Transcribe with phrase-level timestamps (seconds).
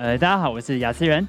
[0.00, 1.26] 呃，大家好，我是雅思人。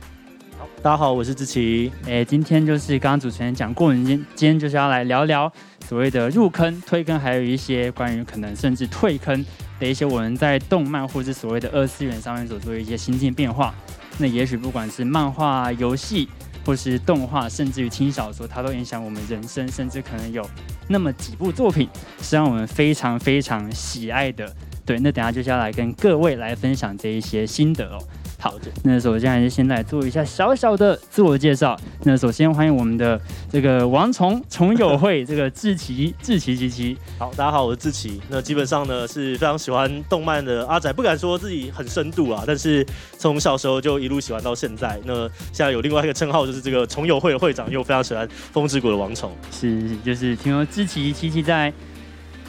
[0.83, 1.91] 大家好，我是志奇。
[2.05, 5.51] 哎，今天就是刚刚主持人讲过，我们今今天就是要来聊聊
[5.87, 9.43] 所谓的入坑、推坑，还有一些关于可能甚至退坑
[9.79, 13.73] 的一些我们在动漫或是所谓的二次元上面所做的一些心境变化。
[14.19, 16.29] 那也许不管是漫画、游戏，
[16.63, 20.47] 或是动画，甚至于轻小说，它都影响我们人生，甚至可能有
[20.87, 21.89] 那么几部作品
[22.21, 24.55] 是让我们非常非常喜爱的。
[24.85, 27.99] 对，那等下就是要来跟各位来分享这一些心得哦。
[28.41, 31.77] 好的，那首先还是先来做一下小小的自我介绍。
[32.03, 33.19] 那首先欢迎我们的
[33.51, 36.97] 这个王虫虫友会这个志奇志奇奇奇。
[37.17, 38.21] 好，大家好，我是志奇。
[38.29, 42.85] 那基本上呢是非常喜欢动漫的阿仔，不敢说自己很深度啊，但是
[43.17, 44.97] 从小时候就一路喜欢到现在。
[45.03, 49.35] 那现在有另外一个称号，就是这个虫友会的会长，又非常喜欢风之谷的王虫。
[49.51, 51.73] 是，就是听说志奇奇奇在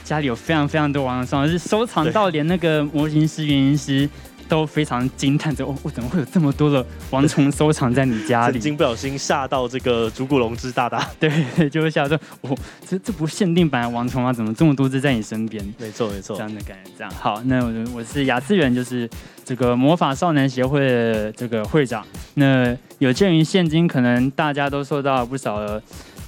[0.05, 4.09] 家里有非常非常多王虫，是收藏到连那个模型师、原型师。
[4.51, 8.55] 都非常惊叹着，哦，我怎么会有这么多的王虫收藏在你家里？
[8.55, 15.65] 曾经不小心吓到这个竹谷龙之大大， 对，就会吓到，哦，这这不限定版的王虫啊，怎么这么多只在你身边？
[15.79, 17.41] 没错没错，这样的感觉，这样好。
[17.45, 19.09] 那我我是雅思源，就是
[19.45, 22.05] 这个魔法少年协会的这个会长。
[22.35, 25.81] 那有鉴于现今可能大家都受到不少的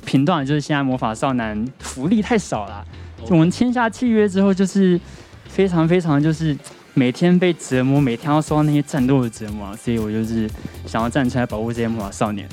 [0.06, 2.86] 评断，就是现在魔法少男福利太少了。
[3.28, 5.00] 我们签下契约之后，就是
[5.48, 6.56] 非常非常就是。
[6.94, 10.48] 每天被折磨，每天要受到那些战斗的折磨，所以我就是
[10.86, 12.46] 想要站出来保护这些魔法少年。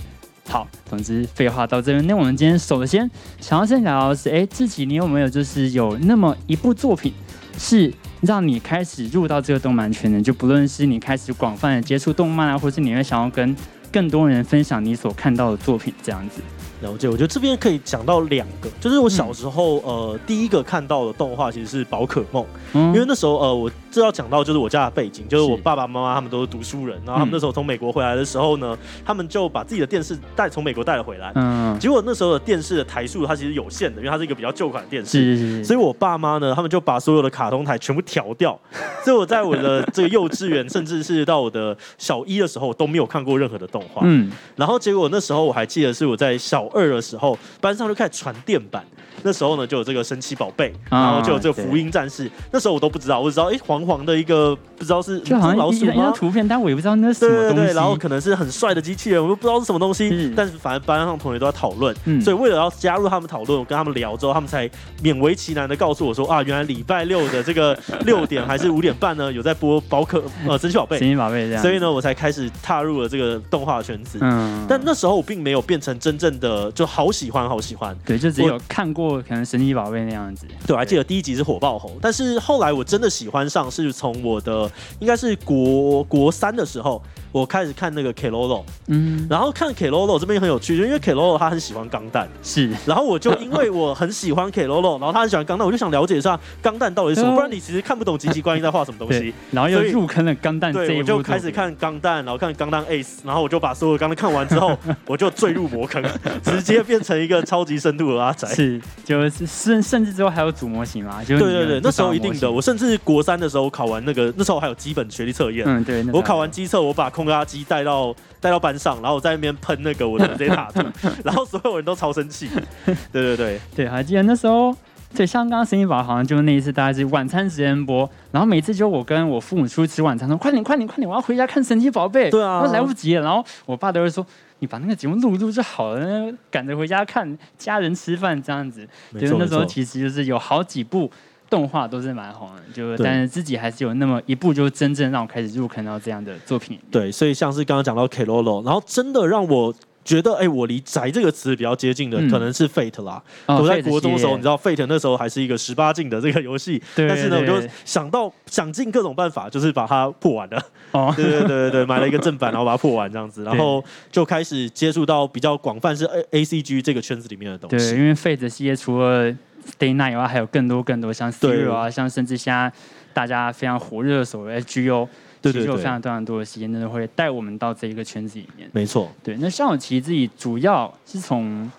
[0.48, 3.10] 好，总之废话到这边，那我们今天首先
[3.40, 7.14] 想要先聊的是，哎，自己你有没有就是有那么一部作品，
[7.58, 10.22] 是让你开始入到这个动漫圈的？
[10.22, 13.56] 就不论是你开始广泛的接触动漫啊，或是你会想要跟
[13.92, 16.42] 更多人分享你所看到的作品这样子。
[16.82, 23.70] 了解，我觉得这边可以讲到两个，就是我小时候呃第一个看到的动画其实是宝可梦，因为那时候呃我。
[23.92, 31.32] 这要讲到就是我家的背景，就是我爸爸妈妈他们都是读书人，然后他们那时候从美国回来的时候呢，他们就把自己的电视带从美国带了回来。
[31.34, 35.36] 嗯，结果那时候的电视的台数它其实有限的，因为它是一个比较旧款电视。
[35.36, 38.56] 是所以我爸妈呢，他们就把所有的卡通台全部调掉。
[39.04, 44.04] 所以我在我的这个幼稚园，甚至是到我的小一的时候，都没有看过任何的动画。
[44.06, 44.32] 嗯。
[44.56, 48.84] 然后结果那时候我还记得是我在小二的时候，班上就开始传电板。
[49.22, 52.32] 那时候呢，就有这个神奇宝贝，然后就有这个福音战士。
[52.52, 57.74] 那时候我都不知道，我只知道哎，黄黄的一个，不知道是就好像老鼠吗图片，但我也不知道那是什么东西。
[57.74, 60.34] 然后可能是很帅的机器人，我都不知道是什么东西。
[60.38, 64.70] 但是反正班上同学都在讨论，所以为了要加入他们讨论，我跟他们聊之后，他们才
[65.04, 71.62] 勉为其难的告诉我说啊，原来礼拜六的这个 六点还是五点半呢，有在播宝可呃神奇宝贝，神奇宝贝这样。
[71.62, 74.18] 所以呢，我才开始踏入了这个动画圈子。
[74.22, 77.96] 嗯，但那时候我并没有变成真正的就好喜欢好喜欢。
[78.06, 80.00] 对，就只有看过可能神奇宝贝。
[80.06, 87.02] 那样子，对，我还记得第一集是火爆猴，但是后来我真的喜欢上，是从我的应该是国国三的时候。
[87.32, 106.04] 我开始看那个 K Lolo，嗯，然后看 K Lolo 这边很有趣，就因为 K Lolo 他很喜欢钢弹，是，然后我就因为我很喜欢 K Lolo，然后他很喜欢钢弹，我就想了解一下钢弹到底是什么，不然你其实看不懂吉吉观音在画什么东西，然后又入坑了钢弹，对，我就开始看钢弹，然后看钢弹 Ace，然后我就把所有钢弹看完之后， 我就坠入魔坑，
[106.44, 118.16] 直接变成一个超级深度的阿宅，是，就是甚甚至之后还有组模型嘛，就对对对，那时候一定的，我甚至国三的时候考完那个，那时候还有基本学历测验，嗯，对，我考完机测，我把空压机带到。
[118.42, 120.82] 带到班上，然后我在那边喷那个我的这些塔图，
[121.26, 122.50] 然后所有人都超生气。
[122.86, 124.74] 对对对对，还记得那时候，
[125.14, 132.30] 对，像刚刚声音宝好像就是那一次，大概是晚餐时间播，然后每次就我跟我父母出去吃晚餐，说快点快点快点，我要回家看神奇宝贝。
[132.30, 133.24] 对啊，来不及了。
[133.24, 134.26] 然后我爸都会说，
[134.60, 138.88] 你把那个节目录一录就好了，赶着回家看家人吃饭这样子。
[139.20, 141.12] 就是那时候其实就是有好几部。
[141.50, 146.80] 动画都是蛮红的，就但是自己还是有那么一部，就真正让我开始入坑到这样的作品。
[146.92, 149.74] 对，所以像是刚刚讲到 K Lolo，然后真的让我
[150.06, 153.22] 觉得，哎，我离宅这个词比较接近的，可能是 Fate 啦。
[153.48, 160.62] 我在国中的时候，你知道 Fate 那时候还是一个十八禁的这个游戏，但是呢，我就想到想尽各种办法，就是把它破完了。
[160.92, 167.92] 哦， 对对对对对，买了一个正版，然后把它破完这样子， 然后就开始接触到比较广泛是 A A C G 这个圈子里面的东西。
[167.92, 169.32] 对，因为 Fate 系列除了
[169.78, 172.72] Day Night 以外，还有更多更多像 Zero 啊，像甚至现在
[173.14, 175.08] 大家非常火热的所谓 GO，
[175.42, 178.70] 对对对，有非常非常多的时间，真的会带我们到这一个圈子里面。
[178.74, 179.38] 没错，对。
[179.40, 181.70] 那像我其实自己主要是从，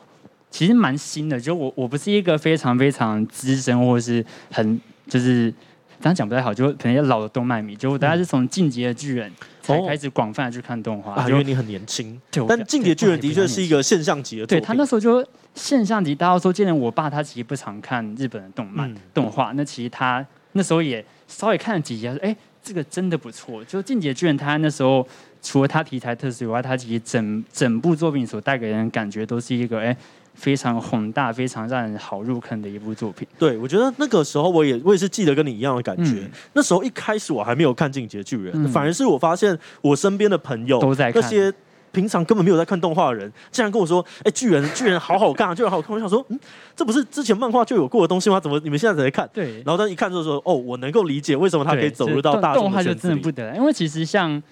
[0.51, 5.53] 其实蛮新的，就我我不是一个非常非常资深或者是很就是
[6.01, 9.31] 这样讲不太好，就可能老的动漫迷，就大家是从《进击的巨人》
[9.71, 12.21] 才开始广泛的去看动画啊，因为你很年轻。
[12.31, 15.27] 对，但《进击的巨人》的确是一个现象级的，对他那时候就。
[15.53, 25.05] 现象级，大家说，既然我爸他其实不常看日本的动漫动画，那其实他那时候也稍微看了几集，说：“哎，这个真的不错。”就《进击的巨人》，他那时候
[25.43, 29.95] 除了他题材特殊以外，他其实整整部作品所带给人感觉都是一个哎。
[30.35, 33.27] 非常宏大、非常让人好入坑的一部作品。
[33.39, 36.31] 对，我觉得那个时候我也我也是记得跟你一样的感觉。
[36.55, 41.53] 那时候一开始我还没有看《进击的巨人》，反而是我发现我身边的朋友都在那些
[41.93, 46.39] 平常根本没有在看动画的人，竟然跟我说：“哎，巨人，巨人好好看，啊，巨人好看。”我想说：“嗯，
[46.75, 48.39] 这不是之前漫画就有过的东西吗？
[48.39, 49.63] 怎么你们现在才在看？”对。
[49.65, 54.43] 然后他一看就说：“哦，我能够理解为什么他可以走入到大动画就真的不得，因为其实像。”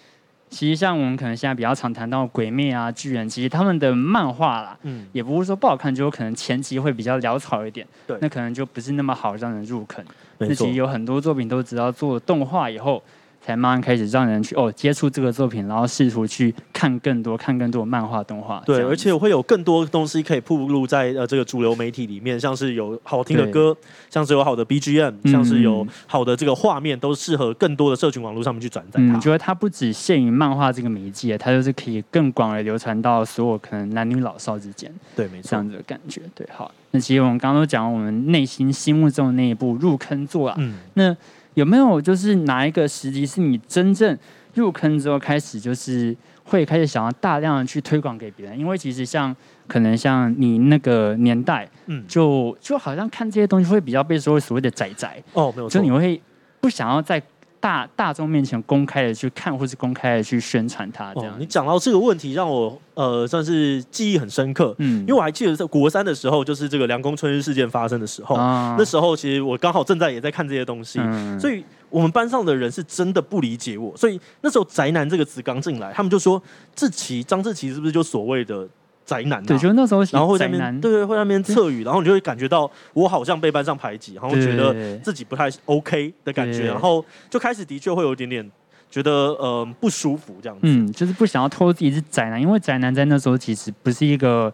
[0.50, 10.04] 其实像我们可能现在比较常谈到《鬼灭》啊、巨人，其实他们的漫画啦，嗯，也不是说不好看，就有可能前期会比较潦草一点，对，那可能就不是那么好让人入坑。
[10.38, 13.02] 那其实有很多作品都知道做动画以后。
[13.48, 18.62] 才慢慢开始让人去哦接触这个作品，然后试图去看更多、看更多漫画、动画。
[18.66, 23.74] 对，而且会有更多东西可以铺露在呃这个主流媒体里面，像是有好听的歌，
[24.10, 29.00] 像是有好的 BGM，像是有好的这个画面，都适合更多的社群网络上面去转载。
[29.00, 34.92] 嗯，觉得它不只限于漫画这个媒介，它就是可以更广而流传到所有可能男女老少之间。
[35.16, 36.20] 对，没错，这样子的感觉。
[36.34, 41.16] 对，好，那其实我们刚刚都讲我们内心心目中的那一部入坑作啊，嗯，那。
[41.58, 44.16] 有没有就是哪一个时机是你真正
[44.54, 48.58] 入坑之后开始，就是会开始想要大量的去推广给别人？
[48.58, 49.34] 因为其实像
[49.66, 56.20] 可能像你那个年代，嗯，就就好像看这些东西会比较被说所谓的仔仔哦，没有，就你会
[56.60, 57.22] 不想要在。
[57.60, 61.34] 大大众面前公开的去看，或是公开的去宣传它，这样。
[61.38, 64.74] 你讲到这个问题，让我呃算是记忆很深刻。
[64.78, 71.00] 嗯，因为我还记得在国三的时候，就是这个凉宫春日事件发生的时候，那时候其实我刚好正在也在看这些东西，
[71.40, 76.42] 所以我们班上的人是真的不理解我，所以那时候“宅男”这个词刚进来，他们就说
[76.74, 78.68] 志奇张志奇是不是就所谓的？
[79.08, 88.50] 宅男，对，就那时候，然后会在那边，对对，会在那边侧语，然后你就会感觉到我好像被班上排挤，然后觉得自己不太 OK 的感觉，然后就开始的确会有一点点
[88.90, 94.52] 觉得呃不舒服这样子，嗯，就是不想要透露自己是宅男，因为宅男在那时候其实不是一个。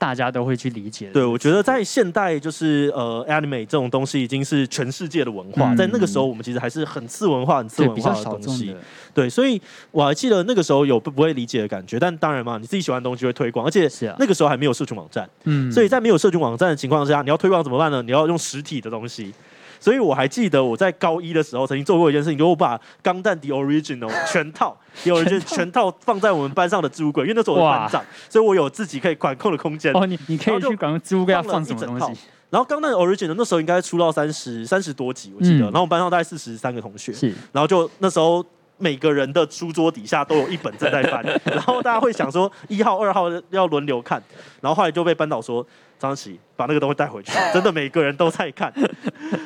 [0.00, 1.10] 大家都会去理解。
[1.12, 5.74] 对，我觉得在现代，就是呃，anime 这种东西已经是全世界的文化。
[5.74, 8.74] 在那个时候，我们其实还是很次文化、很次文化的东西。
[9.12, 9.60] 对，所以
[9.90, 11.98] 我还记得那个时候有不不会理解的感觉。
[11.98, 13.86] 但当然嘛，你自己喜欢的东西会推广，而且
[14.18, 15.28] 那个时候还没有社群网站。
[15.44, 18.00] 嗯，所以在没有社群网站的情况下，你要推广怎么办呢？
[18.00, 19.34] 你要用实体的东西。
[19.80, 29.92] 所以我还记得我在高一的时候曾经做过一件事情，就我把《钢弹 The Original》全套， The Original 全套放在我们班上的置物柜，因为那时候我是班长，所以我有自己可以管控的空间。
[29.96, 32.20] 哦，你你可以去管控置物柜要放什么东西。
[32.50, 35.64] 然后《钢弹 Original》那时候应该出到三十三十多集，我记得。
[35.66, 37.32] 然后我们班上大概四十三个同学，是。
[37.52, 38.44] 然后就那时候
[38.80, 44.20] 每个人的书桌底下都有一本正在翻， 然后大家会想说一号、二号要轮流看，
[44.60, 45.64] 然后后来就被班导说。
[46.00, 48.72] 张琪把那个东西带回去，真的每个人都在看，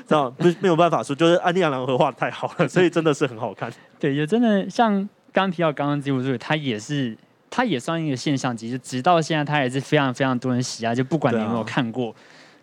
[0.06, 3.68] 这样不没有办法说，就是安利亚良和画的太好了，所以真的是很好看。
[3.98, 7.18] 对，也真的像刚提到刚刚这部剧，它也是，
[7.50, 12.14] 它也算一个现象级，就直到现在，它也是非常非常多人喜爱，就不管你有没有看过。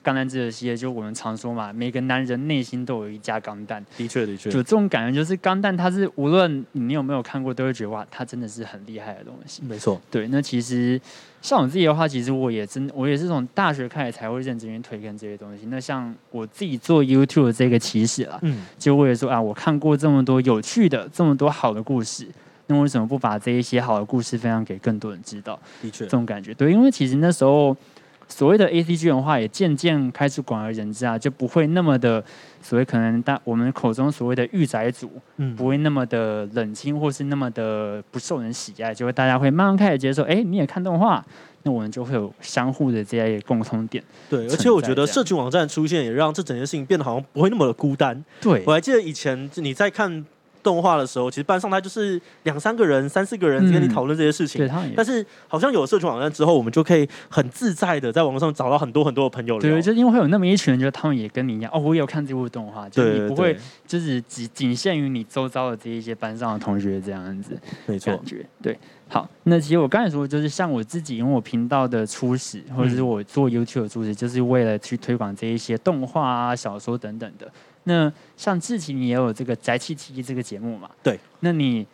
[0.03, 3.86] 钢弹这个系列，就我们常说嘛，每个男人内心都有一架钢弹。
[3.98, 9.62] 的确，的确，就这种感觉，就是钢弹，它是无论你有没有看过，都会觉得哇，它真的是很厉害的东西。
[9.63, 10.27] 没错，对。
[10.30, 11.00] 那其实
[11.42, 15.65] 像我自己的话，其实我也真，我也是从大学开始才会认真去推荐这些东西。
[15.68, 22.27] 那像我自己做 YouTube 这个起始了，嗯，就为了说啊，我看过这么多有趣的、这么多好的故事，
[22.65, 25.59] 那为什么不把这一些好的故事分享给更多人知道？
[25.81, 27.77] 的确，这种感觉，对，因为其实那时候。
[28.32, 32.24] 所谓的 A C G 文化也渐渐开始广而人之啊，就不会那么的
[32.62, 41.24] 所谓可能大我们口中所谓的御宅族，嗯，不会那么的冷清或是那么的不受人喜爱，就会大家会慢慢开始接受，哎，你也看动画，
[41.64, 44.02] 那我们就会有相互的这些共通点。
[44.30, 48.24] 对，而且我觉得社群网站出现也让这整件事情变得好像不会那么的孤单。
[48.40, 50.26] 对我还记得以前你在看。
[50.63, 54.70] 动画的时候，其实班上他就是两三个人、三四个人跟你讨论这些事情。
[54.96, 59.60] 但是好像有社群网站之后，我们就可以很自在的在网上找到很多很多的朋友。
[59.60, 67.58] 对，就因为会有那么一群人，就他们也跟你一样，哦，我有看这部动画，就你不会就是仅仅限于你周遭的这一些班上的同学这样子。
[67.86, 68.77] 没错，感觉对。
[69.10, 77.51] 好，那其实我刚才说，就是像我自己，因为我频道的初始，或者是我做 YouTube 的初始，就是为了去推广这一些动画啊、小说等等的。
[77.86, 80.90] 那像志奇，你也有这个宅气 T 这个节目嘛？
[81.02, 81.20] 对。
[81.40, 81.86] 那你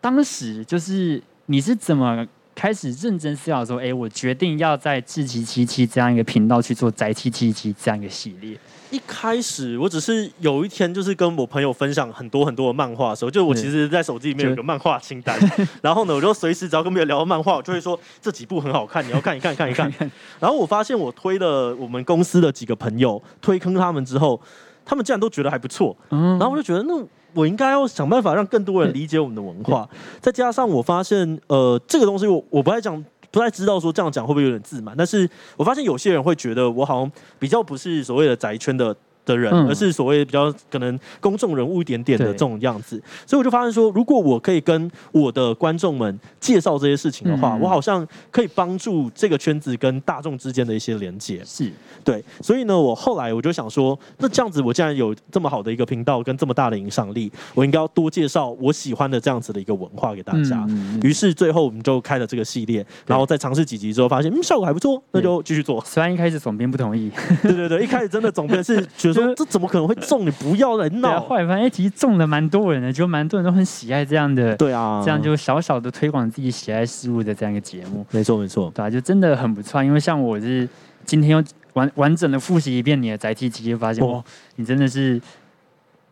[0.00, 8.58] 当时就是你是怎么开始认真思考说，哎，我决定要在志奇七七这样一个频道去做宅气七七这样一个系列？
[8.90, 15.36] 一开始我只是有一天就是跟我朋友分享很多很多的漫画的时候，就我其实，在手机里面有个漫画清单，
[15.82, 19.90] 然后呢，我就随时只要跟别人聊到漫画，我就会说这几部很好看，你要看一看，看一看。
[20.38, 24.40] 然后我发现我推了我们公司的几个朋友推坑他们之后。
[24.86, 29.86] 他们竟然都觉得还不错，然后我就觉得，那我应该要想办法让更多人理解我们的文化。
[30.20, 34.94] 再加上我发现，呃，这个东西我我不太讲，不太知道说这样讲会不会有点自满。
[34.96, 35.28] 但是
[35.58, 38.96] 我发现有些人会觉得我好像比较不是所谓的宅圈的。
[39.26, 51.42] 的人，而是所谓比较可能公众人物一点点的这种样子，所以我就发现说，如果我可以跟我的观众们介绍这些事情的话，我好像可以帮助这个圈子跟大众之间的一些连接。
[51.44, 51.70] 是
[52.04, 60.64] 对，所以呢，我后来我就想说，那这样子，我既然有这么好的一个频道跟这么大的影响力，我应该要多介绍我喜欢的这样子的一个文化给大家。
[61.02, 65.82] 于是最后我们就开了这个系列，然后再尝试几集之后，发现嗯效果还不错，那就继续做。
[65.84, 67.10] 虽然一开始总编不同意，
[67.42, 69.15] 对对对，一开始真的总编是觉得。
[69.24, 70.24] 说这怎么可能会中？
[70.24, 71.20] 你不要来闹！
[71.20, 74.56] 后来发现，哎，其实中了蛮多人的，就蛮多人都很喜爱这样的。
[74.56, 78.04] 对啊，这样就小小的推广自己喜爱事物的这样一个节目。
[78.10, 79.82] 没错，没错，对啊，就真的很不错。
[79.82, 80.68] 因为像我是
[81.04, 84.22] 今天又完完整的复习一遍你的载体集，就发现哦，
[84.56, 85.20] 你真的是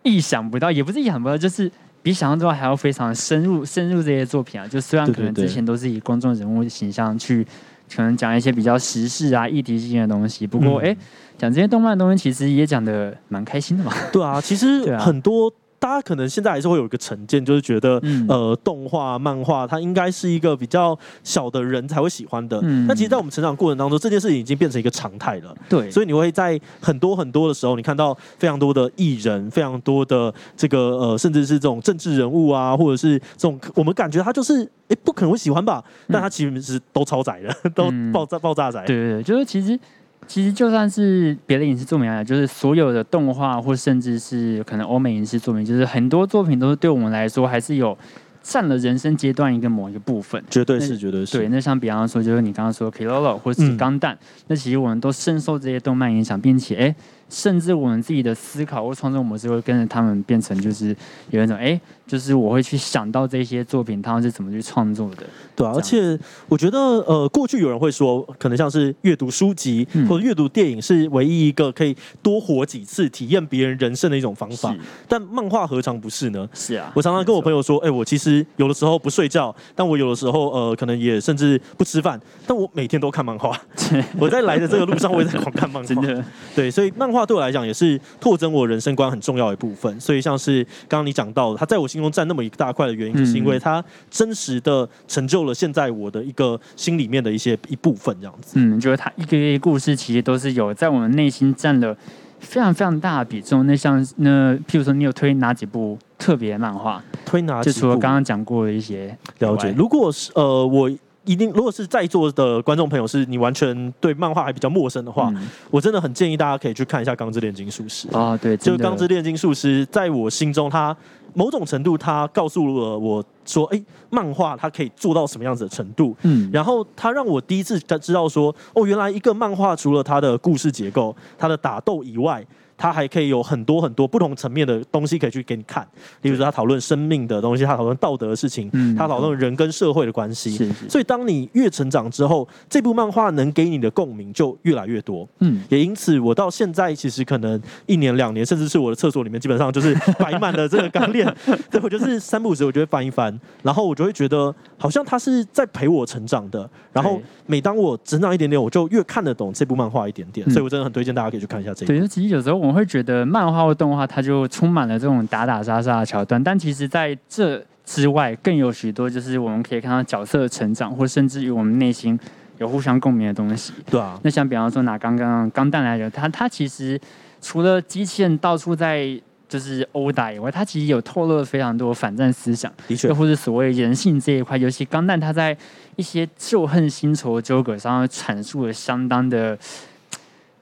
[0.03, 1.71] 意想不到，也不是意想不到，就是
[2.03, 4.67] 比想象中还要非常深入深入这些作品啊。
[4.67, 7.47] 就虽然可能之前都是以公众人物形象去。
[7.93, 10.47] 可能讲一些比较时事啊、议题性的东西。
[10.47, 10.97] 不过，哎，
[11.37, 13.93] 讲这些动漫的东西，其实也讲的蛮开心的嘛。
[14.13, 15.53] 对啊，其实 很多。
[15.85, 22.59] 大家可能现在还是会有一个成见，就是觉得呃，动画、漫画它应该是一个比较小的人才会喜欢的。
[22.89, 25.55] 但其实，在我们成长过程当中，这件事情已经变成一个常态了。
[25.69, 35.85] 对，所以你会在很多很多的时候，你看到非常多的艺人，非常多的这个呃，甚至是这种政治人物啊，或者是这种我们感觉他就是哎，不可能会喜欢吧？
[36.09, 38.83] 但他其实是都超载的，都爆炸爆炸载。
[38.87, 39.79] 对对对，就是其实。
[40.27, 47.97] 其实就算是别的影视作品来讲，就是所有的动画，或甚至是可能欧美影视作品，就是很多作品都是对我们来说还是有
[48.43, 50.43] 占了人生阶段一个某一个部分。
[50.51, 51.39] 绝对是，绝对是。
[51.39, 54.15] 对，那像比方说，就是你刚刚说《Kilolo》或者是《钢弹》，
[54.49, 56.95] 那其实我们都深受这些动漫影响，并且哎。
[57.35, 60.97] 甚至我们自己的思考或创作模式会跟着他们变成，就是
[61.31, 65.25] 有一种哎，就是我会去想到这些作品他们是怎么去创作的，
[65.57, 65.73] 对啊。
[65.75, 66.17] 而且
[66.49, 74.73] 我觉得呃，过去有人会说，可能像是阅读书籍或者阅读电影是唯一一个可以多活几次体验别人人生的一种方法。
[75.09, 76.49] 但漫画何尝不是呢？
[76.55, 76.93] 是啊。
[76.95, 83.59] 我常常跟我朋友说，哎，我其实有的时候不睡觉，但我有的时候呃，可能也甚至不吃饭，但我每天都看漫画。
[84.19, 85.89] 我在来的这个路上，我也在狂看漫画。
[85.89, 86.25] 真的。
[86.55, 90.01] 对，所以漫画对我来讲也是拓增我人生观很重要的一部分。
[90.01, 98.55] 所以像是刚刚你讲到，的，他在我心中占那么一大块的原因，就是因为他真实的成就了现在我的一个心里面的一些一部分，这样子。
[98.57, 101.97] 嗯，就是他一个一个故事其实都是有在我们内心占了
[102.41, 103.67] 非常非常大的比重。
[103.67, 107.03] 那像那譬如说，你有推哪几部特别漫画？
[107.25, 107.63] 推哪？
[107.63, 109.73] 就除了刚刚讲过的一些了解。
[109.77, 110.91] 如果是呃我。
[111.25, 115.33] 一定，如果是在座的观众朋友是你完全对漫画还比较陌生的话，
[115.71, 120.97] 我真的很建议大家可以去看一下《钢之炼金术师》啊，对，就《钢之炼金术师》在我心中，他
[121.33, 132.45] 某种程度他告诉了我说，哎，漫画它可以做到什么样子的程度，嗯，然后他让我第一次知道说，哦，原来一个漫画除了它的故事结构、它的打斗以外。
[132.77, 135.87] 他还可以有很多很多不同层面的东西可以去给你看，
[136.23, 140.73] 例如说他讨论生命的东西，他讨论道德的事情，他讨论人跟社会的关系。
[140.89, 145.29] 所以当你越成长之后，这部漫画能给你的共鸣就越来越多。
[145.41, 151.25] 嗯，也因此我到现在其实可能一年两年，甚至是我的厕所里面基本上就是摆满了这个钢链。
[151.71, 154.55] 对我就是三不五时我就会翻一翻，然后我就会觉得
[154.85, 156.69] 好像他是在陪我成长的。
[156.93, 160.49] 然后每当我成长一点点，我就越看得懂这部漫画一点点。
[160.51, 161.87] 所以我真的很推荐大家可以去看一下这。
[161.87, 162.65] 对，其实有时候。
[162.65, 172.19] 我们会觉得漫画或动画它就充满了这种打打杀杀的桥段，但其实在这之外，更有许多就是我们可以看到角色的成长，或甚至于我们内心
[172.57, 173.75] 有互相共鸣的东西。
[173.91, 176.99] 对啊，那像比方说拿刚刚钢弹来讲，它它其实
[177.43, 179.21] 除了机器人到处在
[179.55, 185.57] 就是殴打以外，他其实有透露了非常多反战思想，的确，又或者所谓人性这一块，尤其钢蛋他在
[185.95, 189.57] 一些旧恨新仇纠葛上阐述了相当的。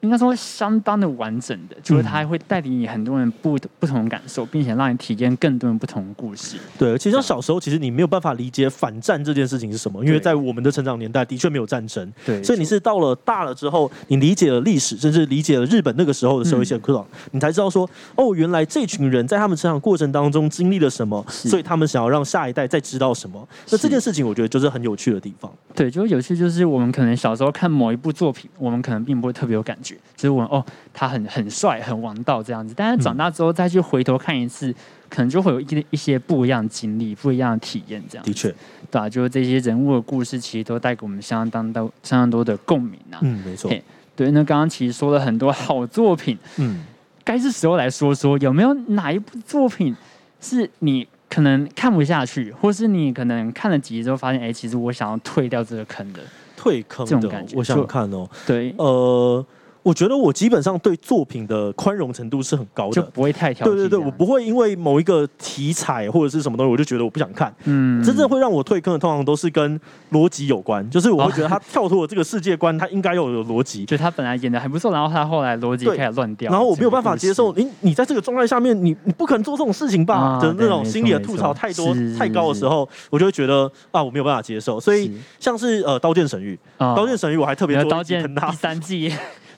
[0.03, 6.57] 应该说相当的完整的，就是它会带领你很多人不不同的感受，并且让你体验更多人不同的故事。
[6.77, 12.11] 对，其实像小时候其实你没有办法理解反战这件事情是什么，因为在我们的成长年代的确没有战争。
[12.25, 23.47] 对，所以你是到了大了之后，你理解了历史，甚至理解了日本那个时候的社会现况，你才知道说，哦，原来这群人在他们成长过程当中经历了什么，所以他们想要让下一代再知道什么。
[23.71, 25.49] 那这件事情我觉得就是很有趣的地方。
[25.73, 29.92] 对，就是有趣，就是我们可能小时候看某一部作品，我们可能并不会特别有感觉。
[30.15, 32.73] 就是我哦，他很很帅，很王道这样子。
[32.75, 34.73] 但是长大之后再去回头看一次，
[35.09, 38.01] 可能就会有一一些不一样的经历，不一样的体验。
[38.09, 38.53] 这样的确，
[38.89, 43.19] 对啊，就是这些人物的故事，其实都带给我们相当多、相当多的共鸣啊。
[43.21, 43.71] 嗯，没错。
[44.15, 46.83] 对，那刚刚其实说了很多好作品，嗯，
[47.23, 49.95] 该是时候来说说有没有哪一部作品
[50.39, 56.21] 是你可能看不下去，或是你可能看了几集之后发现，哎，其实我想要退掉这个坑的，
[56.55, 57.57] 退坑的感觉。
[57.57, 59.45] 我想看哦，对，呃。
[59.83, 63.67] 我觉得我基本上对作品的宽容程度是很高的，就不会太挑。
[63.67, 67.53] 对对对，我不会因为某一个题材或者是什么东西，我就觉得我不想看。
[67.65, 69.79] 嗯，真正会让我退坑的，通常都是跟
[70.11, 73.83] 逻辑有关，就是我会觉得他跳脱了这个世界观，他应该要有逻辑。
[73.85, 77.53] 就他本来演的还不错，然后他后来逻辑开始乱掉，然后我没有办法接受。
[77.53, 80.39] 你你在这个状态下面，你你不可能做这种事情吧？
[80.41, 84.79] 的那种心里的吐槽太多太高的时候，我就会觉得啊，我没有办法接受。
[84.79, 86.57] 所以像是呃《刀剑神域》，
[86.95, 89.11] 《刀剑神域》我还特别多刀剑第三季。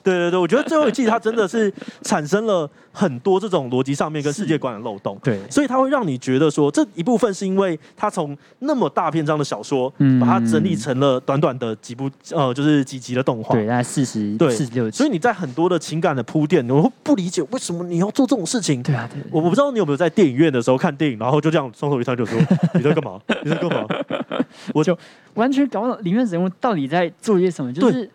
[0.06, 1.72] 对对对，我觉得最后一季它真的是
[2.02, 5.18] 产生了很多这种逻辑上面跟世界观的漏洞。
[5.20, 13.52] 对，所以它会让你觉得说，这一部分是因为它从那么大篇章的小说，嗯，把它整理成了短短的几部，呃，就是几集的动画。
[13.52, 14.96] 对，大概四十，对，四十六集。
[14.96, 18.80] 所以你在很多的情感的铺垫，我会不理解为什么你要做这种事情。
[18.82, 19.20] 对啊，对。
[19.32, 22.38] 我我不知道你有没有在电影院的时候看电影，然后就这样双手一摊就说
[22.74, 23.20] 你在干嘛？
[23.42, 23.86] 你在干嘛？
[24.72, 24.96] 我就
[25.34, 27.72] 完全搞不懂里面人物到底在做些什么。
[27.72, 28.08] 就是，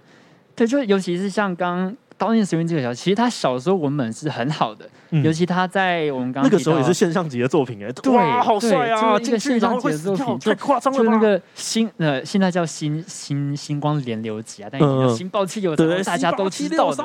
[0.62, 1.96] 对，就尤其是像刚。
[2.18, 4.88] 刀剑神域这个小，其实他小时候文本是很好的，
[5.24, 9.18] 尤其他在我们刚那个时候也是现象级的作品哎，对，好帅啊！
[9.18, 17.03] 这个现象级的作品，太夸张了就那个星呃，现在叫星星星光连流集啊，但有星爆气有大家都知道的，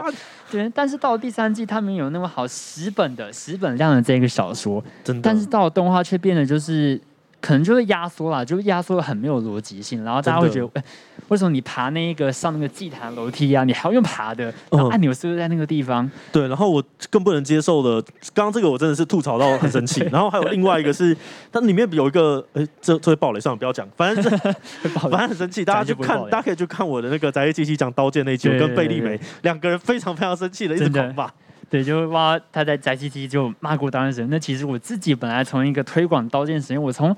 [0.51, 0.71] 对。
[0.75, 7.01] 但是到了第三季，他们有那么好十本的十本量的这个小说，真的，但是到了动画却变得就是。
[7.41, 10.83] 可能就是压缩了，就压缩的很没有逻辑性，然后大家会觉得，
[11.29, 14.53] 为什么你爬那个上那个祭坛楼梯啊，你还要用爬的？
[14.71, 16.11] 然后按钮是不是在那个地方？
[16.33, 18.03] 对，然后我更不能接受的，
[18.35, 20.01] 刚刚这个我真的是吐槽到很生气。
[20.11, 21.17] 然后还有另外一个是，
[21.53, 24.29] 它里面有一个，哎，这这会暴雷，算了，不要讲，反正是
[24.99, 31.31] 反正很生气，大家去看，大家可以去看我的那个宅机器讲刀剑那集，我跟贝利梅两个人非常非常生气的一直狂骂。
[31.69, 34.29] 对，就挖他在宅基地就骂过刀剑神。
[34.31, 37.15] 那其实我自己本来从一个推广刀剑神，我从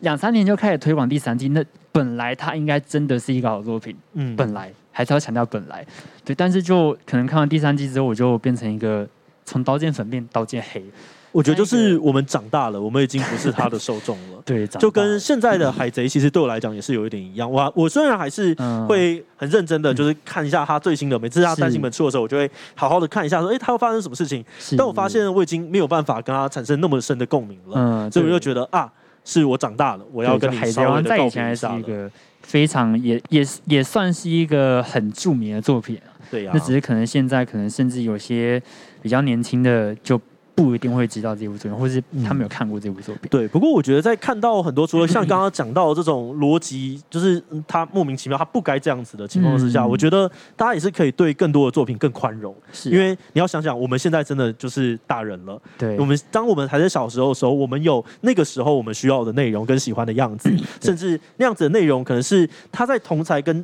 [0.00, 1.48] 两三年就开始推广第三季。
[1.48, 5.84] 那本来它应该真的是一个好作品，嗯，本来还是要强调本来。
[6.24, 9.08] 对，但是就可能看完第三季之后，我就变成一个
[9.44, 10.84] 从刀剑粉变刀剑黑。
[11.36, 14.40] 我觉得就是我们长大了，我们已经不是他的受众了。
[14.46, 17.50] 对，就跟现在的海贼，其实对我来讲也是有一点一样。
[17.50, 18.54] 我我虽然还是
[18.88, 24.42] 会很认真的，就是看一下他最新的，每次他单行本出的时候，我就会好好的看一下，说哎，他会发生什么事情。
[24.78, 27.74] 但我发现我已经没有办法跟他产生那么深的共鸣了。
[27.74, 28.90] 嗯，所以我就觉得啊，
[29.22, 38.62] 是我长大了，我要跟你稍微的告别一下一个非常也也也算是一个很著名的作品对呀，那只是可能现在可能甚至有些
[39.02, 40.18] 比较年轻的就。
[40.56, 43.28] 不一定会知道这部作品，或是他没有看过这部作品。
[43.30, 52.56] 对，不过我觉得在看到很多除了像刚刚讲到这种逻辑，就是他莫名其妙他不该这样子的情况之下，我觉得大家也是可以对更多的作品更宽容。
[52.72, 55.60] 是，因为你要想想，我们现在真的就是大人了。
[55.76, 63.62] 对，我们当我们还在小时候的时候，我们有那个时候我们需要的内容跟喜欢的样子，甚至那样子的内容可能是他在同才跟。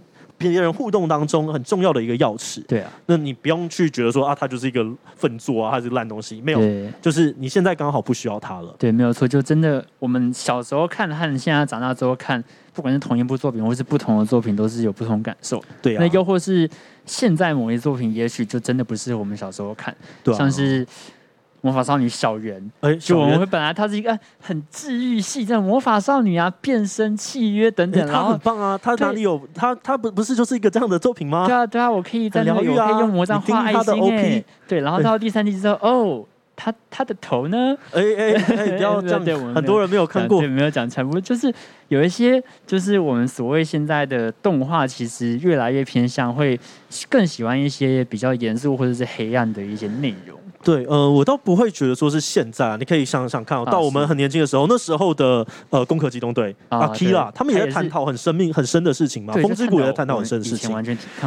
[0.51, 4.85] 别人互动当中很重要的一个钥匙，对啊，那你不用去觉得说啊，它就是一个
[5.17, 6.61] 粪作啊，它是烂东西，没有，
[7.01, 16.69] 就是你现在刚好不需要它了，对，没有错，就真的我们小时候看和现在长大之后看，不管是同一部作品或是不同的作品，都是有不同感受，对啊，那又或是
[17.07, 20.87] 现在某一作品，也许就真的不是我们小时候看，对，像是。
[21.63, 31.47] 魔法少女小圆，哎，就我们本来她是一个很治愈系，这样魔法少女啊，变身契约等等，她很棒啊，她哪里有她她不不是就是一个这样的作品吗？
[31.47, 37.77] 对啊对啊，我可以在疗愈啊，可以用魔杖画爱心哎，对，然后到第三季之后，哦，他他的头呢？
[37.93, 41.53] 哎哎哎， 不要这样，很多人没有看过，对，没有讲全部，就是
[41.87, 46.59] 有一些就是我们所谓现在的动画，其实越来越偏向会
[47.09, 50.37] 更喜欢一些比较严肃或者是黑暗的一些内容。
[50.63, 60.71] 对，呃，我倒不会觉得说是现在啊，你可以想想看，到我们很年轻的时候，那时候的呃攻壳机动队啊，Kira，他们也在探讨很生命很深的事情嘛，风之谷也在探讨很深的事情，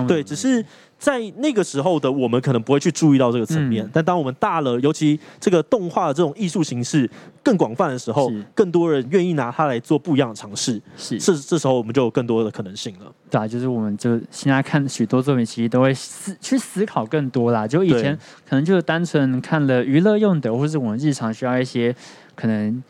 [0.08, 0.65] 对，只是。
[0.97, 7.10] 在那个时候的我们可能不会去注意到这个层面，但当我们大了，尤其这个动画的这种艺术形式
[7.43, 13.12] 更广泛的时候，更多人愿意拿它来做不一样的尝试，是这这时候我们就有更多的可能性了。
[13.29, 17.67] 对啊，就是我们就现在看许多作品，其实都会思去思考更多啦。
[17.67, 18.17] 就以前
[18.49, 21.95] 可能就是单纯看了娱乐用的，或是我们日常需要一些
[22.36, 22.84] 可能。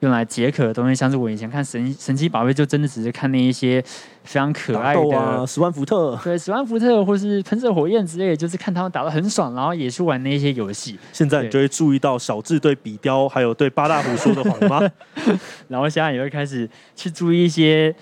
[0.00, 3.82] 用来解渴的东西，像是我以前看神神奇宝贝，就真的只是看那一些
[4.22, 10.98] 非常可爱的十万伏特，对十万伏特或是喷射火焰之类的，就是看他们打的很爽，然后也去玩那些游戏。
[11.12, 14.90] 现在你就会注意到小智对比雕还有对八大胡说的谎吗？
[15.66, 17.94] 然后现在也会开始去注意一些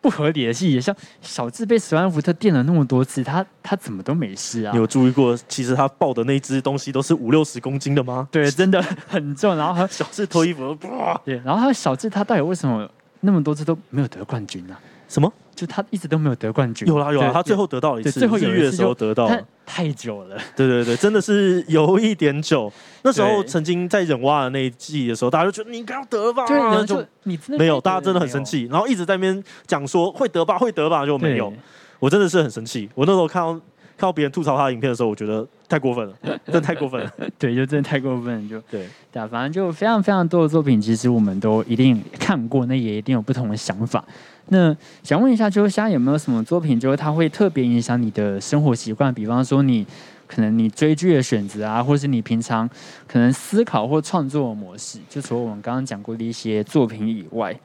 [0.00, 4.72] 不合理的细节，像小智被史万福特电了那么多次，他他怎么都没事啊？
[4.72, 8.28] 你有注意过，其实他抱的那只东西都是五六十公斤的吗？
[8.30, 9.56] 对，真的很重。
[9.56, 10.76] 然后他 小智脱衣服，
[11.24, 12.88] 对，然后他小智他到底为什么
[13.20, 14.76] 那么多次都没有得冠军呢？
[15.10, 15.30] 什么？
[15.54, 16.88] 就他一直都没有得冠军。
[16.88, 19.28] 有啦有啦，他最后得到了一次，最后日月的时候得到。
[19.66, 20.38] 太久了。
[20.56, 22.72] 对对对，真的是有一点久。
[23.02, 26.46] 那时候曾经在忍蛙的那一季的时候，大家就觉得你应该要得吧，
[26.86, 31.52] 就你没有，大家真的很生气，然后一直在那边讲说会得吧，会得吧，就没有。
[31.98, 32.88] 我真的是很生气。
[32.94, 36.14] 我那时候看到看到别人吐槽他的影片的时候，我觉得太过分了，
[36.46, 37.12] 真的太过分了。
[37.38, 44.02] 对，就真的太过分，就对对啊，反正就非常非常多的作品，其实我们都一定看过，那也一定有不同的想法。
[44.48, 49.12] 那想问一下，就是现在有没有什么作品，就是它会特别影响你的生活习惯？
[49.14, 49.86] 比方说，你
[50.26, 52.68] 可能你追剧的选择啊，或是你平常
[53.06, 57.58] 可能思考或创作模式，就除了我们刚刚讲过的一些作品以外。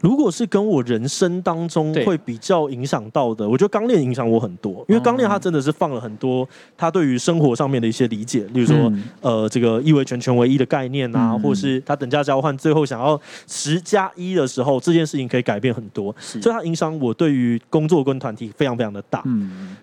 [0.00, 19.22] 如果是跟我人生当中会比较影响到的，我觉得钢炼影响我很多，因为钢炼它真的是放了很多他对于生活上面的一些理解，例如说呃这个一为全全唯一的概念啊，或是他等价交换最后想要十加一的时候，这件事情可以改变很多，所以它影响我对于工作跟团体非常非常的大。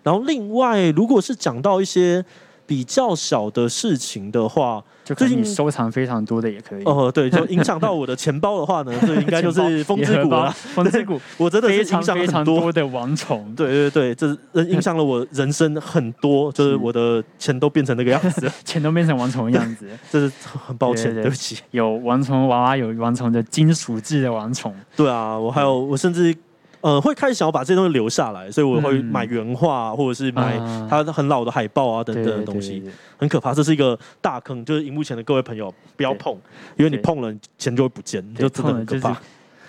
[0.03, 2.23] 然后另外如果是讲到一些。
[2.65, 6.83] 比较小的事情的话，最近收藏非常多的也可以。
[6.83, 10.51] 哦，对，就影响到 我的钱包的话呢，这应该就是风之谷了。
[10.51, 13.51] 风之谷， 我真的是影响非常多的王虫。
[13.55, 14.15] 对对对，
[14.53, 20.31] 这影响了我人生很多，就是我的钱都变成那个样子，钱都变成王虫的样子，这是
[20.65, 21.59] 很抱歉，对不起。
[21.71, 24.73] 有王虫娃娃，有王虫的金属制的王虫。
[24.95, 26.35] 对啊，我还有，我甚至。
[26.83, 30.57] 呃，会开始想要把这些东西留下来，所以我会买原画，或者是买
[30.89, 32.83] 它很老的海报啊等等的东西，
[33.15, 33.53] 很可怕。
[33.53, 36.37] 这是一个大坑，就是荧幕前的各位朋友不要碰，
[36.75, 39.17] 因为你碰了钱就会不见，就真的很可怕。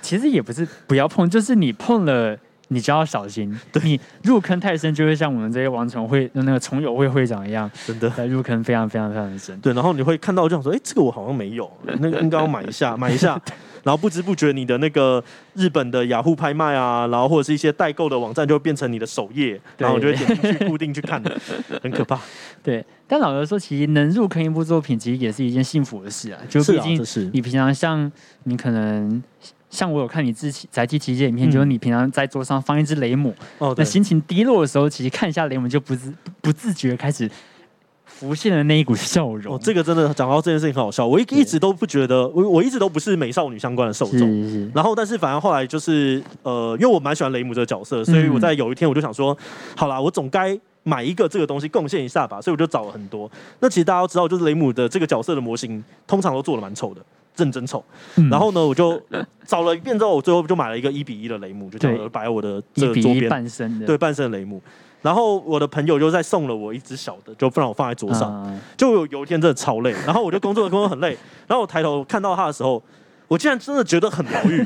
[0.02, 3.56] 其实也不是不要碰，就是你碰了，你就要小心。
[3.84, 9.56] 你入坑太深，就会像我们这些王虫会那个虫友会会长一样，真的入坑非常非常非常深。
[9.60, 13.40] 对，然后你会看到这样说，哎，这个我好像没有，那个应该要买一下， 买一下。
[13.84, 15.22] 然后不知不觉，你的那个
[15.54, 21.22] 日本的雅虎拍卖啊，然后或者是一些代购的网站，就会变成你的首页，然后我就会点进去固定去看，
[21.82, 22.18] 很可怕。
[22.62, 26.40] 对，但老实说，其实能入坑一部作品，其实也是一件幸福的事啊。
[26.48, 28.10] 就毕竟你平常像
[28.44, 29.22] 你可能
[29.68, 37.30] 像我有看你自己宅基奇些影片，就是你平常在桌上放一只雷姆，哦，那心情低落的时候，其实看一下雷姆就不自不自觉开始。
[38.16, 41.04] 浮现的那一股笑容，哦，这个真的讲到这件事情很好笑。
[41.04, 44.70] 我一一直都不觉得，我我一直都不是美少女相关的受众。
[44.72, 49.36] 然后，但是反而后来就是，呃，因为我蛮喜欢雷姆这个角色，所以我在有一天我就想说，
[49.76, 52.40] 好啦，我总该买一个这个东西贡献一下吧。
[52.40, 53.28] 所以我就找了很多。
[53.58, 57.00] 那其实大家都知道，就是雷姆的这个角色的模型，通常都做的蛮丑的，
[57.36, 57.84] 认真丑。
[58.30, 59.00] 然后呢，我就
[59.44, 64.62] 找了一遍之后，我最后就买了一个一比一的雷姆，就这样摆在我的这个桌边，半身的，对，半身的雷姆。
[65.04, 68.58] 然后我的朋友就再送了我一只小的，就不让我放在桌上。
[68.74, 71.10] 就有有一天真的超累，然后我就工作工作很累，
[71.46, 72.82] 然后我抬头看到他的时候，
[73.28, 74.64] 我竟然真的觉得很疗愈。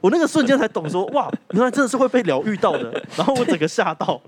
[0.00, 2.90] 我那个瞬间才懂说，哇，原来真的是会被疗愈到的。
[3.18, 4.18] 然后我整个吓到，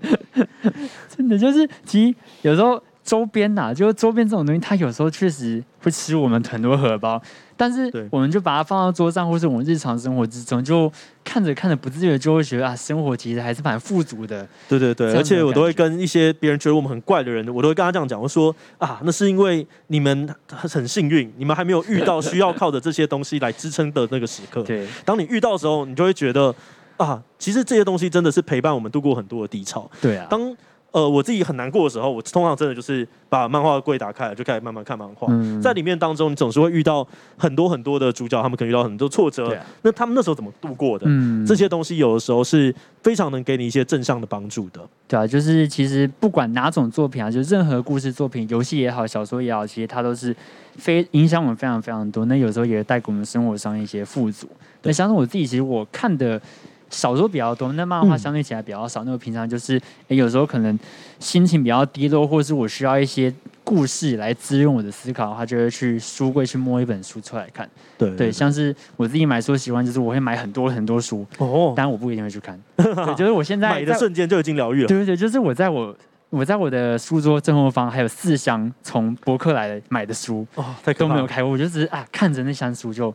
[1.17, 7.19] 真的就是其实有时候周边呐，就是周边这种东西，它有时候确实会吃我们很多荷包。
[7.57, 10.89] 但是，我们就把它放到桌上，或是我们日常生活之中，就
[11.23, 14.47] 看着看着，不自觉就会觉得啊，生活其实还是蛮富足的。
[14.67, 24.61] 对对对，而且我都会跟一些别人觉得我们很怪的人，我都会跟他这样讲，我说啊，那是因为你们很幸运，你们还没有遇到需要靠着这些东西来支撑的那个时刻。
[24.69, 26.53] 对，当你遇到的时候，你就会觉得
[26.97, 29.89] 啊，其实这些东西真的是陪伴我们度过很多的低潮。
[29.99, 30.55] 对啊，当。
[30.91, 35.27] 呃，我自己很难过的时候，我通常真的就是把漫画柜打开，就开始慢慢看漫画。
[35.61, 39.55] 在里面当中，你总是会遇到很多很多的主角，他们可能遇到很多挫折。
[39.83, 41.05] 那他们那时候怎么度过的？
[41.07, 42.73] 嗯这些东西有的时候是
[43.03, 44.81] 非常能给你一些正向的帮助的。
[45.07, 50.35] 对啊，就是其实不管哪种作品啊，就任何故事作品、游戏也好、小说也好，其实它都是
[50.77, 52.25] 非影响我们非常非常多。
[52.25, 54.47] 那有时候也带给我们生活上一些富足。
[54.81, 56.41] 那像是我自己，其实我看的。
[56.89, 59.03] 小说比较多，那漫画相对起来比较少。
[59.03, 60.77] 那我平常就是，有时候可能
[61.19, 67.69] 心情比较低落，或者是我需要一些故事来滋润我的思考的话，就会去书柜去摸一本书出来看。
[67.97, 71.25] 对对，像是我自己买书习惯，就是我会买很多很多书。
[71.37, 72.59] 哦，当然我不一定会去看。
[72.75, 74.87] 对，就是我现在买的瞬间就已经疗愈了。
[74.87, 75.95] 对对对，就是我在我
[76.29, 80.65] 我在我的书桌正后方还有四箱从博客来的买的书哦，
[80.97, 83.13] 都没有开过，我就只是啊看着那箱书就。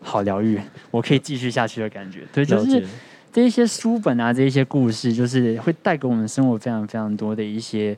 [0.00, 2.20] 好疗愈，我可以继续下去的感觉。
[2.32, 2.86] 对，就是
[3.32, 7.96] 这一些书本啊，这一些故事，就是会带给我们生活非常非常多的一些，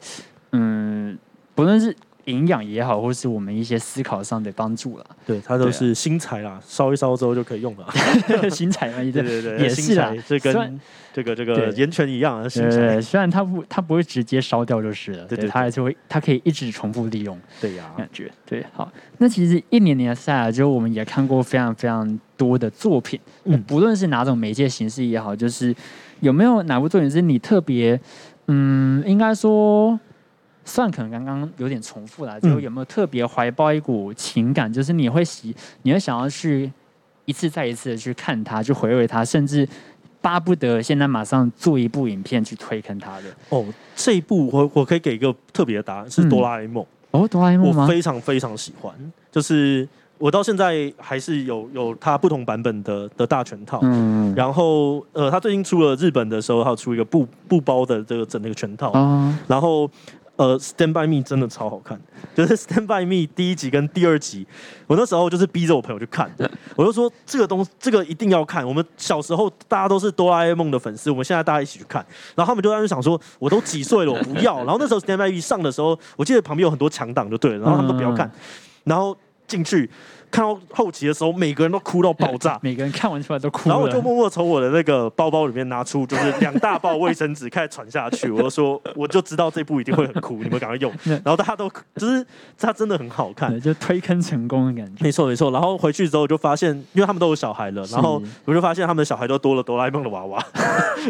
[0.52, 1.16] 嗯，
[1.54, 1.94] 不论是
[2.28, 5.06] 营养也好，或是我们一些思考上的帮助了。
[5.26, 7.86] 对，它都是新材啦，烧一烧之后就可以用了。
[8.50, 10.80] 新材嘛，对对对，也是啊，这跟
[11.12, 13.00] 这个这个盐泉一样，新材。
[13.00, 17.36] 虽然它不它不会直接烧掉就是了，对，它还是会它可以一直重复利用。
[17.60, 18.64] 对呀，感觉对。
[18.72, 25.74] 好，那其实一年年下来，就我们也看过非常非常多的作品，嗯，不论是哪种媒介形式也好，就是
[26.20, 27.98] 有没有哪部作品是你特别，
[28.48, 29.98] 嗯，应该说。
[30.68, 36.70] 算可能刚刚有点重复了，就有没有特别怀抱一股情感，就是你会喜，你会想要去
[37.24, 39.66] 一次再一次的去看它，去回味它，甚至
[40.20, 43.24] 巴不得现在马上做一部影片去推坑它的。
[43.48, 43.64] 哦，
[43.96, 46.84] 这一部我我可以给一个特别的答案，是哆啦 A 梦。
[47.12, 48.92] 哦，哆啦 A 梦我非常非常喜欢，
[49.32, 53.80] 就是我到现在还是有有它不同版本的的大全套。
[53.82, 58.92] 嗯，然后呃，他最近出了日本的时候，他出一个布布包的这个整那个全套。
[59.46, 59.90] 然后。
[60.38, 62.00] 呃，《Stand by Me》真的超好看，
[62.32, 64.46] 就是《Stand by Me》第一集跟第二集，
[64.86, 66.30] 我那时候就是逼着我朋友去看，
[66.76, 68.66] 我就说这个东这个一定要看。
[68.66, 74.58] 我们小时候大家都是哆啦 A 梦的粉丝，我们现在大家一起去看，然后他们就在那想说，我都几岁了，我不要。
[74.64, 78.30] 然后那时候《Stand by Me》上的时候，我记得旁边有很多强档，就对了，然后他们都不要看，
[78.84, 79.16] 然后
[79.48, 79.90] 进去。
[80.30, 83.68] 看到后期的时候，每个人都哭到爆炸， 每个人看完出来都哭。
[83.68, 88.30] 然后我就默默从我的那个包包里面拿出，就是两大包卫生纸，开始传下去。
[88.30, 90.92] 我就说，我就知道这部一定会很哭，你们赶快用。
[91.04, 92.24] 然后大家都就是
[92.58, 95.04] 它真的很好看，就推坑成功的感觉。
[95.04, 95.50] 没错没错。
[95.50, 100.44] 然后回去之后就发现，因为他们都有小孩了，然后我就发现他们的小孩都多了哆啦 A 梦的娃娃。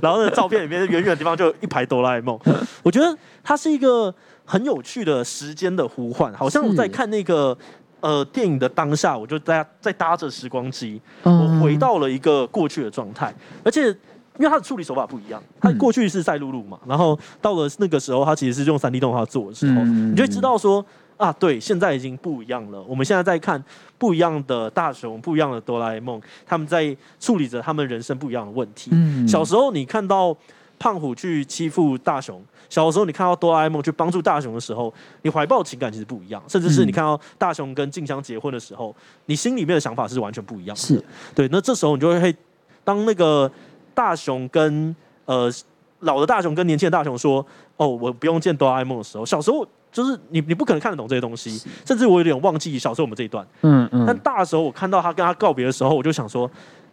[0.02, 2.38] 然后那照片里面远远的地方就一排哆啦 A 梦。
[2.83, 7.57] 我觉得它是一个很有趣的时间的呼唤，好像我在看那个。
[8.00, 13.34] 呃，电影的当下，我就在在搭着时光机，我回到了一个过去的状态。
[13.64, 13.88] 而且，
[14.38, 20.84] 因为它的处理手法不一样，它过去是赛璐璐嘛，然后到了那个时候，它其实是用三 D 动画做的时候，你就知道说
[21.16, 22.80] 啊，对，现在已经不一样了。
[22.82, 23.62] 我们现在在看
[23.98, 28.92] 不一样的大雄，不一样的哆啦 A 梦，他们在处理着他们人生不一样的问题。
[29.26, 30.37] 小时候你看到
[30.78, 32.42] 胖虎去欺负大雄。
[32.68, 36.42] 小时候，你看到哆啦 A 梦去帮助大雄的时候，你怀抱情感其实不一样。
[36.46, 40.80] 甚至是你看到大雄跟静香结婚的时候，你心里面的想法是完全不一样的。
[40.80, 41.02] 是
[41.34, 41.48] 对。
[41.50, 42.36] 那这时候你就会，
[42.84, 43.50] 当那个
[43.94, 45.50] 大雄跟呃
[46.00, 47.44] 老的大雄跟年轻的大雄说
[47.78, 51.58] ：“哦，我不用见哆啦 A 梦的时候，小时候就是你你不可能看得懂这些东西。
[51.86, 53.46] 甚至我有点忘记小时候我们这一段。
[53.62, 54.04] 嗯嗯。
[54.06, 56.50] 但大的时候，我看到他跟他告别的时候，我就想说。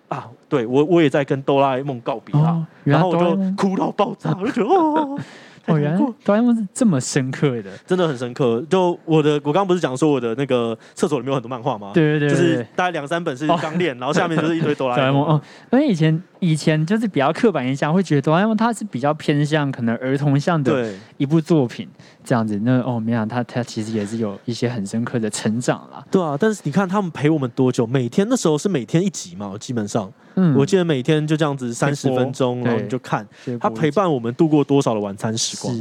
[0.08, 5.18] 啊，对我我也在跟哆啦 A 梦告别啊，然后我就哭到爆炸，我就觉得哦，
[5.68, 8.64] 哦，原来哆啦 A 梦是这么深刻的，真的很深刻。
[8.70, 11.92] 就我的，我刚刚不是讲说我的那个厕所里面有很多漫画吗？
[11.94, 15.26] 对对对，就是大概两三本是钢炼，然后下面就是一堆哆啦 A 梦。
[15.26, 15.42] 哦，
[15.72, 21.88] 因为以前以前就是比较刻板印象，会觉得哆啦 A 梦它是比较偏向可能儿童向的一部作品。
[22.24, 26.04] 这样子，那哦，没想到他他其实也是有一些很深刻的成长啦。
[26.10, 27.86] 对啊，但是你看他们陪我们多久？
[27.86, 33.24] 每天那时候是每天一集嘛，基本上，嗯，我记得每天就这样子三十分钟，然后你就看
[33.60, 35.72] 他陪伴我们度过多少的晚餐时光。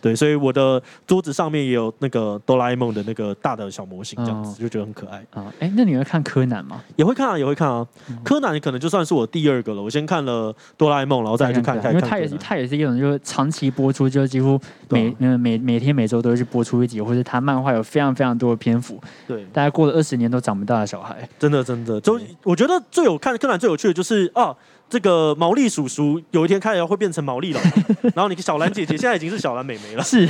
[0.00, 5.52] 对，所以我的桌子上面也有那个哆啦 A 梦的那个大的小模型，这样子就觉得很可爱啊。
[5.60, 6.82] 哎，那你会看柯南吗？
[6.96, 7.86] 也会看啊，也会看啊。
[8.24, 9.80] 柯南可能就算是我第二个了。
[9.80, 14.60] 我先看了哆啦 A 梦，然后再去看，因为它也是他也是一种就是长期播出，就几乎
[14.90, 16.82] 每嗯每每天每周都会去播出。
[16.82, 24.52] 一集，或者它漫画有非常非常多的篇幅，对，大家过了二十年都长不大的小孩，真的真的，就我觉得最有看柯南最有趣的就是啊，
[24.90, 27.60] 这个毛利叔叔有一天看起来会变成毛利了，
[28.16, 30.28] 然后你小兰姐姐现在已经是小兰美眉了，是，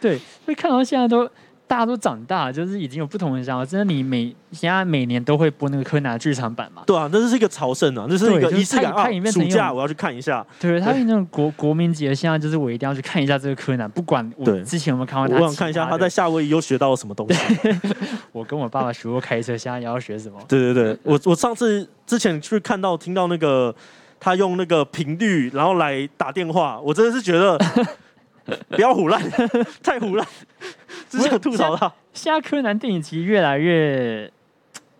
[0.00, 1.28] 对，会看到现在都。
[1.68, 3.66] 大家都长大，就是已经有不同的想法。
[3.66, 6.82] 真的，你每现在每年都会播那个柯南剧场版嘛？
[6.86, 9.08] 对啊，那是一个朝圣啊，那是一个仪式感啊。
[9.32, 10.46] 暑假我要去看一下。
[10.60, 15.34] 对，他有那种国国民节，现在就是我一定要去看一下这个柯南，不管我之前有没有看过他。
[15.34, 17.40] 我想看一下他在夏威夷又学到了什么东西。
[18.30, 20.38] 我跟我爸爸学过开车，现在也要学什么？
[20.46, 23.74] 对对对，我我上次之前去看到听到那个
[24.20, 27.58] 他用那个频率，然后来打电话，我真的是觉得
[28.70, 29.20] 不要胡乱，
[29.82, 30.24] 太胡乱。
[31.08, 31.92] 只想吐槽他。
[32.12, 34.30] 现在柯南电影其实越来越，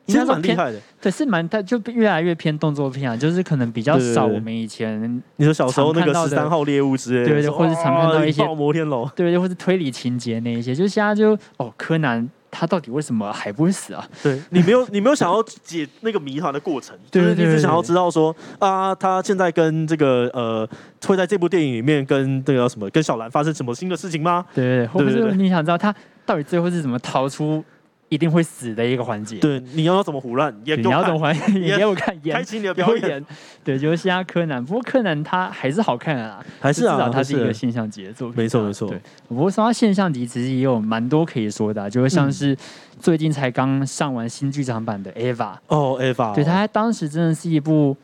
[0.07, 0.79] 其实蛮厉害的。
[1.01, 14.09] 对，是蛮，他就越来越偏动作片啊，就是可能比较少我们以前你说小时候那个十三号猎物之类的，对对，或是常看到一些摩天楼，对对，或是推理情节那一些，就现在就哦，柯南他到底为什么还不会死啊？
[14.23, 20.69] 对你没有 你没有想要解那个谜团的过程，就是你只想要知道说啊，他现在跟这个呃，
[21.07, 24.45] 会在这部电影里面跟这个什么跟小兰发生什么新的事情吗？
[24.55, 25.95] 对对对，或者是你想知道他。
[26.25, 27.65] 到底最后是怎么逃出
[28.09, 29.39] 一定会死的一个环节。
[29.39, 30.81] 对，你要怎么胡乱演？
[30.81, 32.17] 你要怎么还演给我看？
[32.23, 33.25] 开启你的表演。
[33.65, 38.37] 对，就是现在柯南，不过柯南他还是好看啊，还是啊，他是一个现象级的作品。
[38.37, 38.89] 没错没错。
[38.89, 42.57] 对，不过说到现象级，其实也有蛮多可以说的，就是像是
[43.01, 45.55] 最近才刚上完新剧场版的 Eva。
[45.67, 46.35] 哦，Eva。
[46.35, 47.97] 对，他当时真的是一部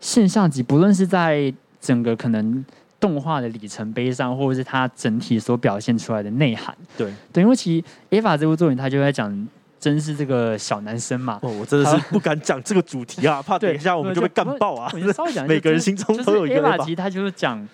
[0.00, 2.64] 现象级，不论是在整个可能。
[3.00, 7.76] 动画的里程碑上，或者是它整体所表现出来的内涵，对，对，因为其
[8.10, 9.48] 实《Eva》这部作品，它就在讲，
[9.80, 11.38] 真是这个小男生嘛。
[11.42, 14.92] 哦，我真的是不敢讲这个主题啊， 怕等一下我们就被干爆啊。
[15.48, 16.78] 每个人心中都有一个。
[16.84, 17.66] 其实他就是讲。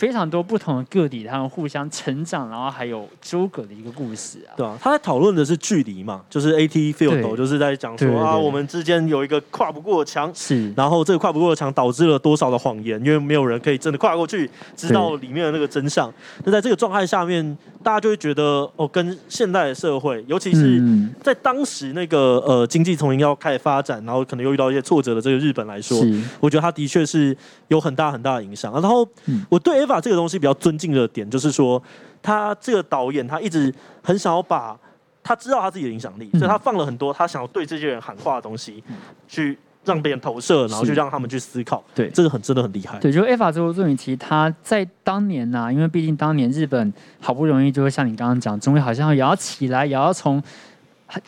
[0.00, 4.56] 非常多不同的个体，他们互相成长，然后还有纠葛的一个故事啊。
[4.56, 16.10] 对啊，他在讨论的是距离嘛，就是 A T field，就是在讲说啊，我们之间有一个跨不过的墙，是，然后这个跨不过的墙导致了多少的谎言，因为没有人可以真的跨过去，知道里面的那个真相。
[16.44, 20.80] 那在这个状态下面，大家就会觉得哦，跟现代的社会，尤其是
[21.22, 26.00] 在当时那个呃经济从零要开始发展，然后可能又遇到一些挫折的这个日本来说，
[26.40, 27.36] 我觉得他的确是
[27.68, 28.72] 有很大很大的影响。
[28.72, 29.06] 然后
[29.50, 29.80] 我对。
[29.90, 31.82] 把这个东西比较尊敬的点，就是说，
[32.22, 34.78] 他这个导演他一直很想要把
[35.20, 38.84] 他知道他自己的影响力，所以他放了很多他想要对这些人喊话的东西，
[39.26, 41.82] 去让别人投射，然后就让他们去思考。
[41.94, 42.98] 对，这个很真的很厉害。
[42.98, 50.42] 对，就 A 法这部作品，其实它在当年呐，因为毕竟当年日本好不容易就会像你刚刚讲，终于好像也要起来，也要从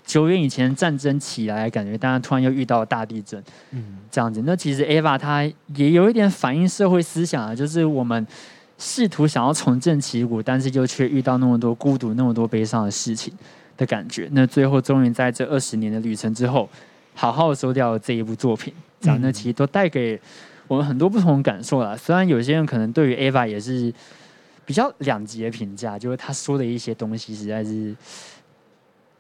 [0.04, 4.42] 久远以前战争起来，感觉，大家突然又遇到了大地震，嗯，这样子。
[4.44, 5.42] 那其实 A 法它
[5.74, 8.26] 也有一点反映社会思想啊，就是我们。
[8.78, 13.32] 试图想要重振旗鼓，但是又却遇到那么多孤独、那么多悲伤的事情
[13.76, 14.28] 的感觉。
[14.32, 16.68] 那最后终于在这二十年的旅程之后，
[17.14, 18.72] 好好收掉这一部作品。
[19.00, 20.20] 这样，那其实都带给
[20.68, 21.96] 我们很多不同的感受啦。
[21.96, 23.92] 虽然有些人可能对于 Ava 也是
[24.64, 27.94] 比较两极的评价，就是他说的一些东西实在是。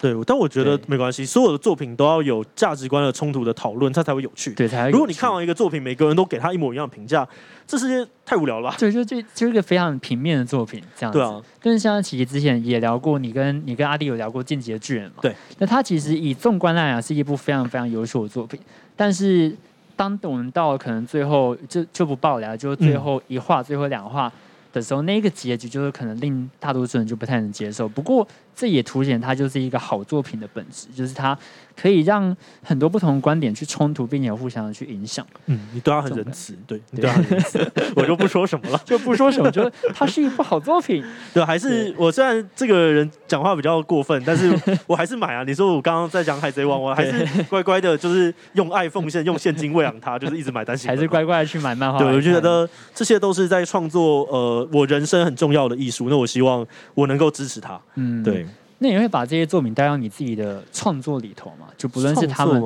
[0.02, 1.24] 对，但我觉得没关系。
[1.24, 4.52] 所有的作品都要有价值观的冲突的讨论，它才会有趣。
[4.54, 7.24] 对，才如果你看完一个作品，每个人都给他一模一样的评价，
[7.68, 8.74] 这世界太无聊了。
[8.80, 11.20] 对，就就就是一个非常平面的作品，这样子。
[11.20, 15.18] 对啊，跟像琪琪之前也聊过，你跟你跟阿弟有聊过《进击的巨人》嘛？
[15.22, 15.32] 对。
[15.58, 18.58] 那他其实以纵观来讲，是一部非常非常优秀的作品。
[18.96, 19.56] 但是，
[19.94, 24.32] 当我们到可能最后就就不爆了，就最后一话、最后两话
[24.72, 27.88] 的时候，那个结局就是可能令大多数人就不太能接受。
[27.88, 28.26] 不过。
[28.54, 31.36] 这也凸显它就是一个好作品的本质，就是它
[31.74, 35.26] 可以让很多不同的观点去冲突，并且互相的去影响。
[35.46, 41.02] 嗯，你对他很仁慈，对，对他很仁慈， 我就不说什么了，就不说什么，觉得它是一部好作品。
[41.32, 44.54] 对，还是我虽然这个人讲话比较过分，但是
[44.86, 45.42] 我还是买啊。
[45.44, 51.98] 你说我刚刚在讲海贼王，我还是乖乖的，就是用爱奉献，用现金喂养它，就是一直买单行，还是乖乖的去买漫画。
[51.98, 56.08] 对，我觉得这些都是在创作呃我人生很重要的艺术。
[56.10, 57.80] 那我希望我能够支持他。
[57.94, 58.46] 嗯，对。
[58.82, 61.68] 那你会把这些作品带到你自己的创作里头吗？
[61.78, 62.60] 就不论是他们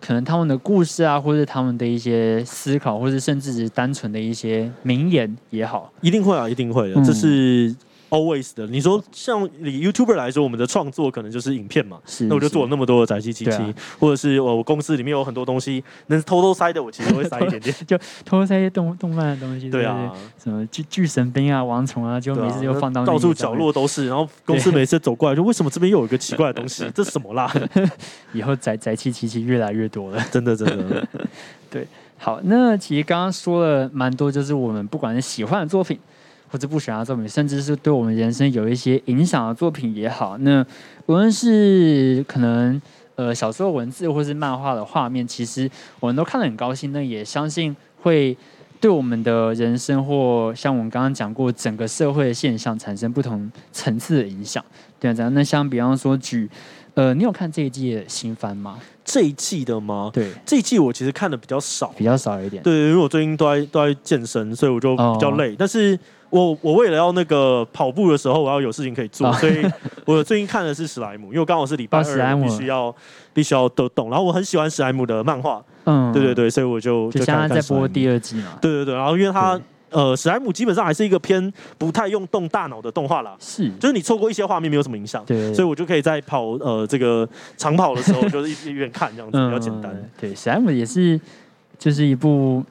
[0.00, 7.76] 可能他们的故事啊，或者他们的一些思考，或者甚至是单纯的一些名言也好，一定会啊，一定会的，这是。
[8.10, 20.10] Always 的，你说像以 YouTuber 来说，我们的创作可能就是影片嘛，那我就做了那么多的宅机机器，或者是我公司里面有很多东西能偷偷塞的，我其实会塞一点点， 就偷偷塞一些动动漫的东西，对啊，
[20.42, 26.84] 什么巨巨神兵啊、王虫啊，就每次就放到到处角落都是，然后公司每次走过来，就为什么这边又有一个奇怪的东西？
[26.94, 27.52] 这是什么啦？
[28.32, 31.06] 以后宅宅气机器越来越多了，真的真的，
[31.70, 35.98] 对，好，那其实刚刚说了蛮多，就是我们不管是喜欢的作品。
[36.50, 40.64] 或者不喜欢的作品，甚至是对我们人生有一些影响的作品也好，那
[41.06, 42.80] 无论是可能
[43.16, 46.92] 呃小时候文字，或是漫画的画面，其实我们都看得很高兴。
[46.92, 48.36] 那也相信会
[48.80, 54.64] 对我们的人生，或像我们刚刚讲过整个社会的现象，产生不同层次的影响。
[55.00, 56.48] 对啊，那像比方说举
[56.94, 58.76] 呃，你有看这一季的新番吗？
[59.04, 60.10] 这一季的吗？
[60.12, 62.62] 对，这一季我其实看的比较少，比较少一点。
[62.62, 65.54] 对，因为我最近都在都在健身，所以我就比较累。
[65.56, 65.96] 但是
[66.30, 69.64] 我我为了要那个跑步的时候，我要有事情可以做，所以
[70.04, 72.94] 我最近看的是史莱姆，因为刚好是礼拜二，必须要
[73.32, 74.10] 必须要都懂。
[74.10, 78.58] 然后我很喜欢史莱姆的漫画，嗯，对对对，所以我就就现在在播第二季嘛。
[78.60, 79.58] 对对对，然后因为它
[79.90, 90.10] 呃史莱姆基本上还是一个偏不太用动大脑的动画啦，是，就是你错过一些画面没有什么影响，对，所以我就可以在跑呃这个长跑的时候， 就是一一边看这样子比较简单。
[90.20, 91.20] 对，史莱姆也是
[91.78, 92.64] 就是一部。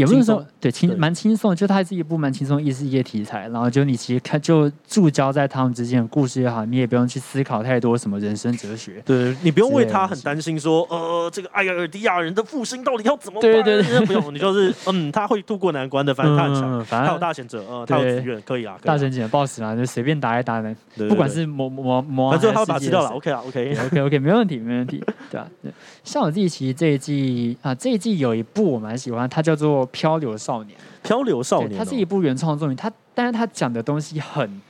[0.00, 9.02] 也不是说对轻蛮轻松，就它是一部蛮轻松的异世界题材，然后就你其实看就注焦在他们之间的故事也好，你也不用去思考太多什么人生哲学。
[9.04, 13.50] 对你不用为他很担心说，呃，这个艾尔迪亚人的复兴到底要怎么办？
[13.50, 23.16] 对对对不用，你就是嗯，他会度过难关的，反正他很强，嗯，反他有大贤者，呃，他有对资源，可以啊，大神姐的 BOSS 嘛，就随便打一打的，对对对不管是魔魔魔，反正他会把它吃掉了了。
[23.16, 23.76] ，OK 啊，OK。
[23.86, 25.46] OK OK， 没问题，没问题，对啊。
[25.62, 25.70] 对
[26.02, 30.76] 像我自己其实这一季啊，这一季有一部我蛮喜欢，它叫做《漂流少年》。
[31.02, 34.60] 漂流少年哦，它是一部原创作品，它但是它讲的东西很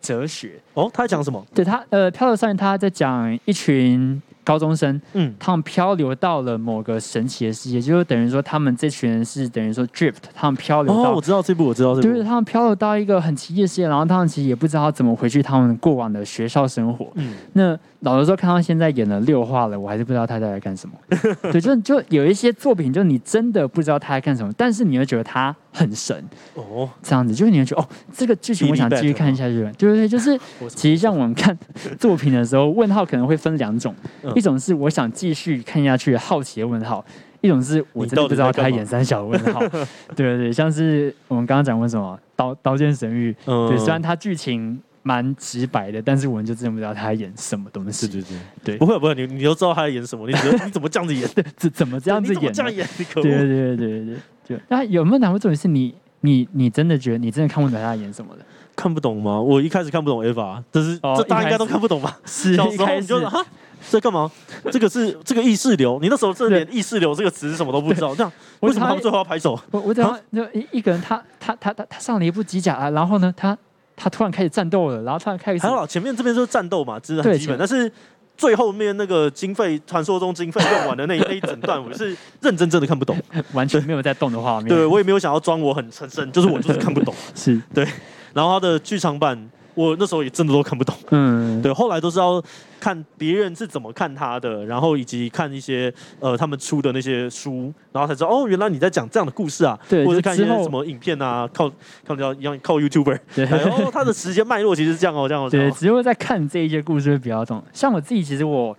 [0.00, 0.60] 哲学。
[0.74, 1.44] 哦，他在讲什么？
[1.54, 12.08] 对他，呃，《漂流少年》他在讲一群高中生，嗯，他们漂流到了某个神奇的世界，就是等于说他们这群人是等于说 drift，他们漂流哦，到我知道这部，我知道这部。
[12.08, 17.08] 就是，他们漂流到一个很奇异的世界，然后他们其实也不知道怎么回去他们过往的学校生活。
[17.14, 20.94] 嗯，那老实说，看到现在演了六话了，我还是不知道他在干什么。
[21.50, 26.16] 对，就就有一些作品，就你真的不知道他在干什么，但是你会觉得他很神，
[26.54, 29.62] 哦，这样子，就是你会觉得哦，这个剧情我想继续看下去。
[29.76, 30.38] 对对对，就是
[30.68, 31.56] 其实像我们看
[31.98, 34.32] 作品的时候，问号可能会分两种，嗯。
[34.36, 37.04] 一种是我想继续看下去的好奇的问号。
[37.40, 39.86] 一种是我真的不知道他演三小的问号，对
[40.16, 43.68] 对对，像是我们刚刚讲过什么《刀刀剑神域》，嗯。
[43.68, 48.06] 对，虽然它剧情蛮直白的，但是我们就真的不知道他在演什么东西。
[48.06, 51.26] 对对对对不会不会，你你都知道他在演什么，你觉得 你怎么这样子演？
[51.56, 52.86] 怎怎么这样子演这样演？
[53.14, 53.38] 对对！
[53.38, 58.44] 对对对对，就那有没有哪部作品是你你你真的觉得你真的看不懂他在演什么的？
[58.76, 59.40] 看不懂吗？
[59.40, 62.18] 我一开始看不懂 Eva，但是哦这大家应该都看不懂吧？
[62.26, 63.42] 是小时候你就哈，
[63.90, 64.30] 这干嘛？
[64.70, 68.30] 这个是这个意识流，你那时候真的连意识流这个词是什么都不知道，这样
[68.60, 69.58] 为什么他们最后要拍手？
[69.70, 73.56] 我我讲就一一个人他他他他他上了一部机甲啊，然后呢他
[73.98, 77.90] 他突然开始战斗了，然后突然开始还好，前面这边就是战斗嘛，这是很基本，但是。
[78.38, 83.20] 最后面那个经费，传说中经费用完的那一 那一整段，我是认真真的看不懂。
[83.52, 84.68] 完全没有在动的画面。
[84.68, 87.12] 对我也没有想要装我很深深，就是我就是看不懂。
[87.34, 87.84] 是对
[88.32, 89.36] 然后他的剧场版，
[89.78, 90.94] 我那时候也真的都看不懂。
[91.10, 91.38] 嗯。
[91.62, 92.42] 对，后来都是要
[92.78, 101.70] 看别人是怎么看他的，然后以及看一些呃他们出的那些书，然后才知道哦，原来你在讲这样的故事啊，对或者是看一些什么影片啊，靠
[102.06, 103.44] 靠叫一样靠 YouTuber，对。
[103.44, 105.72] 然后他的时间脉络其实是这样哦，这样哦，对，哦。
[105.76, 107.62] 只有在看这一些故事会比较懂。
[107.72, 108.76] 像我自己，其实我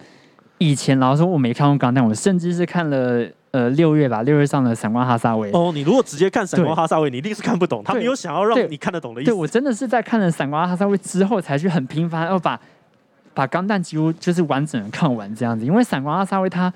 [0.57, 5.51] 以前老实说我没看过钢弹，我甚至是看了呃六月吧，六月上的《闪光哈萨维》。
[5.57, 9.31] 哦，你如果直接看《闪光哈萨维》，你一定是看不懂，他没有想要让你看得懂的意思。
[9.31, 12.59] 对我真的是在看了《闪光哈萨维》之后，才去很频繁要把
[13.33, 16.71] 把钢弹几乎就是完整的看完这样子，因为《闪光哈萨维》它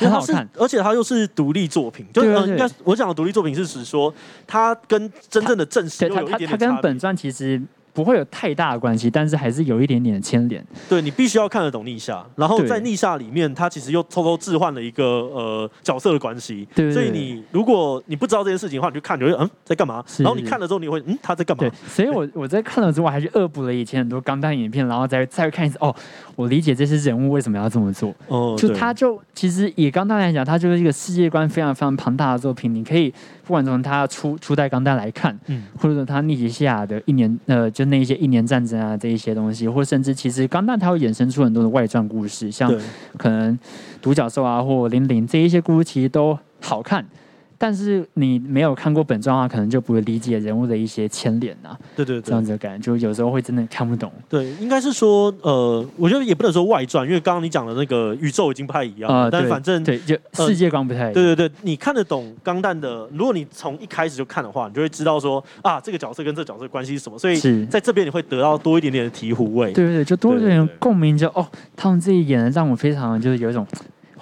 [0.00, 4.12] 因为它是很好看，，而且它又是独立作品，就是我讲的独立作品是指说，
[4.46, 7.60] 它跟真正的正史对又有一它它跟本传其实
[7.92, 10.64] 不会有太大的关系，但是还是有一点点的牵连。
[10.88, 16.66] 对你必须要看得懂逆下，然后在逆下里面，它其实又偷偷置换了一个呃角色的关系。
[16.74, 20.04] 对所以你如果你不知道这件事情的话，你就看，你会嗯在干嘛？
[20.18, 25.76] 然后你看了之后，你会嗯他在干嘛对？，所以我我在看了之后，还去恶补了以前很多钢弹影片，然后再再看一次。
[25.80, 25.94] 哦，
[26.36, 28.14] 我理解这些人物为什么要这么做。
[28.28, 32.72] 哦就他就其实以钢弹来讲，它就是一个世界观非常非常庞大的作品。
[32.74, 33.10] 你可以
[33.44, 42.72] 不管从他初初代钢弹来看，嗯或者说它逆袭下的一年呃，就那一些一年战争啊这一些东西，或甚至其实钢弹它会衍生出很多的外传故事，像
[43.16, 43.58] 可能
[44.00, 47.04] 独角兽啊或零零这一些故事，其实都好看。
[47.62, 54.10] 但是你没有看过本传的话，可能就不会理解人物的一些牵连啊，对对这样子的感觉，就有时候会真的看不懂。
[54.28, 61.12] 对，应该是说呃，我觉得也不能说外传，因为刚刚你讲的那个宇宙已经不太一样了，啊，但反正对，就世界观不太一样。
[61.12, 69.72] 对对对，你看得懂钢弹的，如果你从一开始就看的话，你就会知道说啊，这个角色跟这个角色关系是什么，所以是在这边你会得到多一点点的醍醐味。
[69.72, 71.46] 对对对，就多一对对点共鸣，就哦，
[71.76, 73.64] 他们这一演的让我非常就是有一种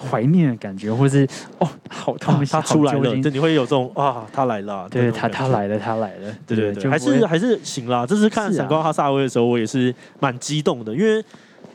[0.00, 1.28] 怀念的感觉，或是
[1.58, 8.06] 哦，好痛啊他出来了，就你会有这种啊，他来了，对他他来了，他来了，对对对，还是还是行啦。
[8.06, 11.22] 这次看《闪光哈萨威》的时候，我也是蛮激动的，因为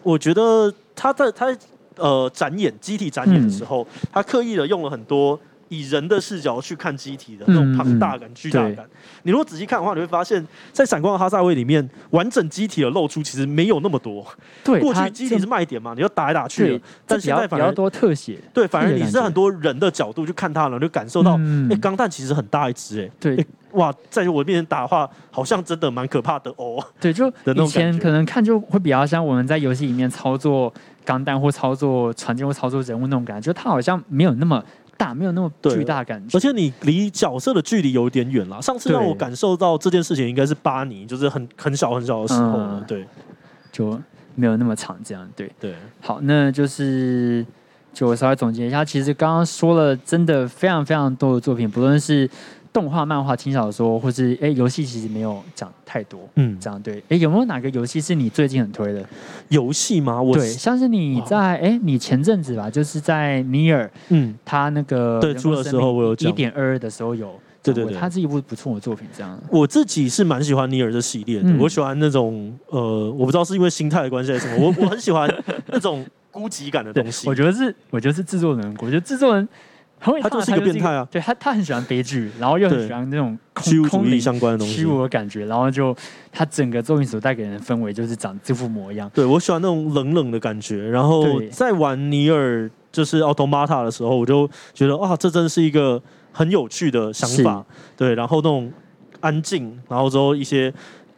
[0.02, 1.56] 我觉得他在他
[1.98, 5.40] 呃展演机体展演的时候，嗯他刻意的用了很多。
[5.70, 8.86] 以人的视角去看机体的那种嗯庞大感、巨大感，
[9.24, 14.26] 你如果仔细看的话，你会发现在《闪光的哈萨威》里面，完整机体的露出其实没有那么多。
[14.64, 26.82] 对过去机体是卖点嘛，你要打来打去的，，但现在反而多特写，对，反而你是很多人的角度去看它，然后就感受到，嗯哎，钢弹其实很大一只，哎，对诶哇，在我面前打的话，好像真的蛮可怕的哦。
[27.02, 34.64] 对，就以前可能看就会比较像我们在游戏里面操作钢弹或操作船舰或操作人物那种感觉，就它好像没有那么
[34.98, 36.40] 大，没有那么巨大感觉而。
[36.40, 38.62] 且你离角色的距离有点远了。
[38.62, 42.80] 上次让我感受到这件事情，应该是巴尼，就是很很小很小的时候了。
[42.80, 43.06] 嗯对
[43.72, 44.00] 就
[44.36, 45.52] 没有那么长，这样对。
[45.60, 47.46] 对，好，那就是
[47.94, 52.30] 就稍微总结一下，其实刚刚说了真的非常非常多的作品，不论是
[52.76, 56.20] 动画、漫画、轻小说，或是哎游戏，其实没有讲太多。
[56.36, 57.02] 嗯，这样对。
[57.08, 59.02] 哎，有没有哪个游戏是你最近很推的
[59.48, 60.22] 游戏吗？
[60.22, 67.34] 我对，像是你在哎，你前阵子吧，就是在尼尔，嗯，他那个对出的时候，我有一点二的时候有。
[67.64, 69.08] 对对对，它是一部不错的作品。
[69.18, 71.52] 这样，我自己是蛮喜欢尼尔这系列的。
[71.58, 75.28] 我喜欢那种呃，我不知道是因为心态的关系还是什么，我 我很喜欢
[75.70, 77.28] 那种孤寂感的东西。
[77.28, 79.50] 我觉得是，我觉得是制作人，我觉得制作人
[80.22, 81.08] 他就是一个变态啊。
[81.12, 85.46] 对他，他很喜欢悲剧，然后又很喜欢那种虚无主义相关的东西，虚无的感觉。
[85.46, 85.96] 然后就
[86.32, 89.10] 他整个作品所带给人的氛围，就是长这副模样。
[89.14, 90.88] 对我喜欢那种冷冷的感觉。
[90.90, 96.02] 然后在玩尼尔就是奥托马塔的时候，我就觉得哇，这真是一个。
[96.38, 98.70] 很有趣的想法，对，然后那种
[99.22, 100.70] 安静，然后之后一些，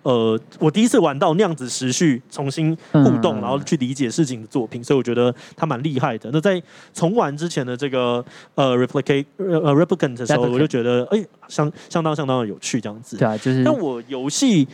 [0.08, 6.30] 呃，我第一次玩到那样子持续重新互动，然后去理解事情的作品，所以我觉得他蛮厉害的。
[6.32, 8.24] 那在重玩之前的这个
[8.56, 13.18] 呃 replicate 呃 replicant 的时候，我就觉得哎，相相当相当的有趣，这样子。
[13.18, 13.66] 对啊，就是。
[13.66, 14.66] 但我游戏，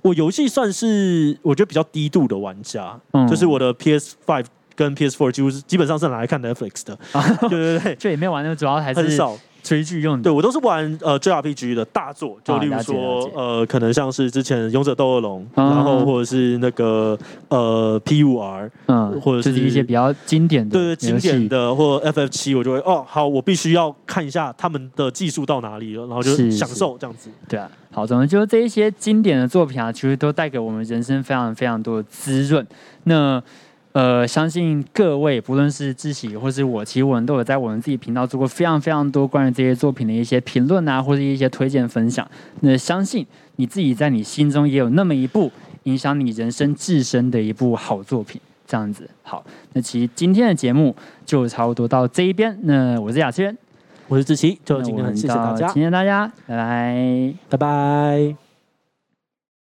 [0.00, 6.98] 我游戏算是我觉得比较低度的玩家，就是我的 PS Five 跟 PS Four 几乎是基本上是拿来看 Netflix 的，
[7.50, 9.38] 对对对，就也没有玩，那主要还是很少。
[9.62, 27.30] 追剧用的，对我都是玩呃 JRPG 的大作，就例如说呃，可能像是之前《勇者斗恶龙》，然后或者是那个呃 P 五 R，嗯，或者是一些比较经典的，经典的或 FF 七，我就会哦，好，我必须要看一下他们的技术到哪里了，然后就享受这样子。
[27.48, 32.66] 对啊，好，总之就是这一些经典的作品啊，其实都带给我们人生非常非常多的滋润。
[33.04, 33.42] 那
[33.92, 42.28] 呃，相信各位不论是志喜或是我，其实我们都有在我们自己频道做过非常非常多关于这些作品的一些评论啊，或者一些推荐分享。
[42.60, 43.26] 那相信
[43.56, 45.50] 你自己在你心中也有那么一部
[45.84, 49.10] 影响你人生至深的一部好作品，这样子。
[49.24, 50.94] 好，那其实今天的节目
[51.26, 52.56] 就差不多到这一边。
[52.62, 53.56] 那我是雅轩，
[54.06, 58.39] 我是志奇，就今天很谢谢大家，谢谢大家，拜拜，拜拜。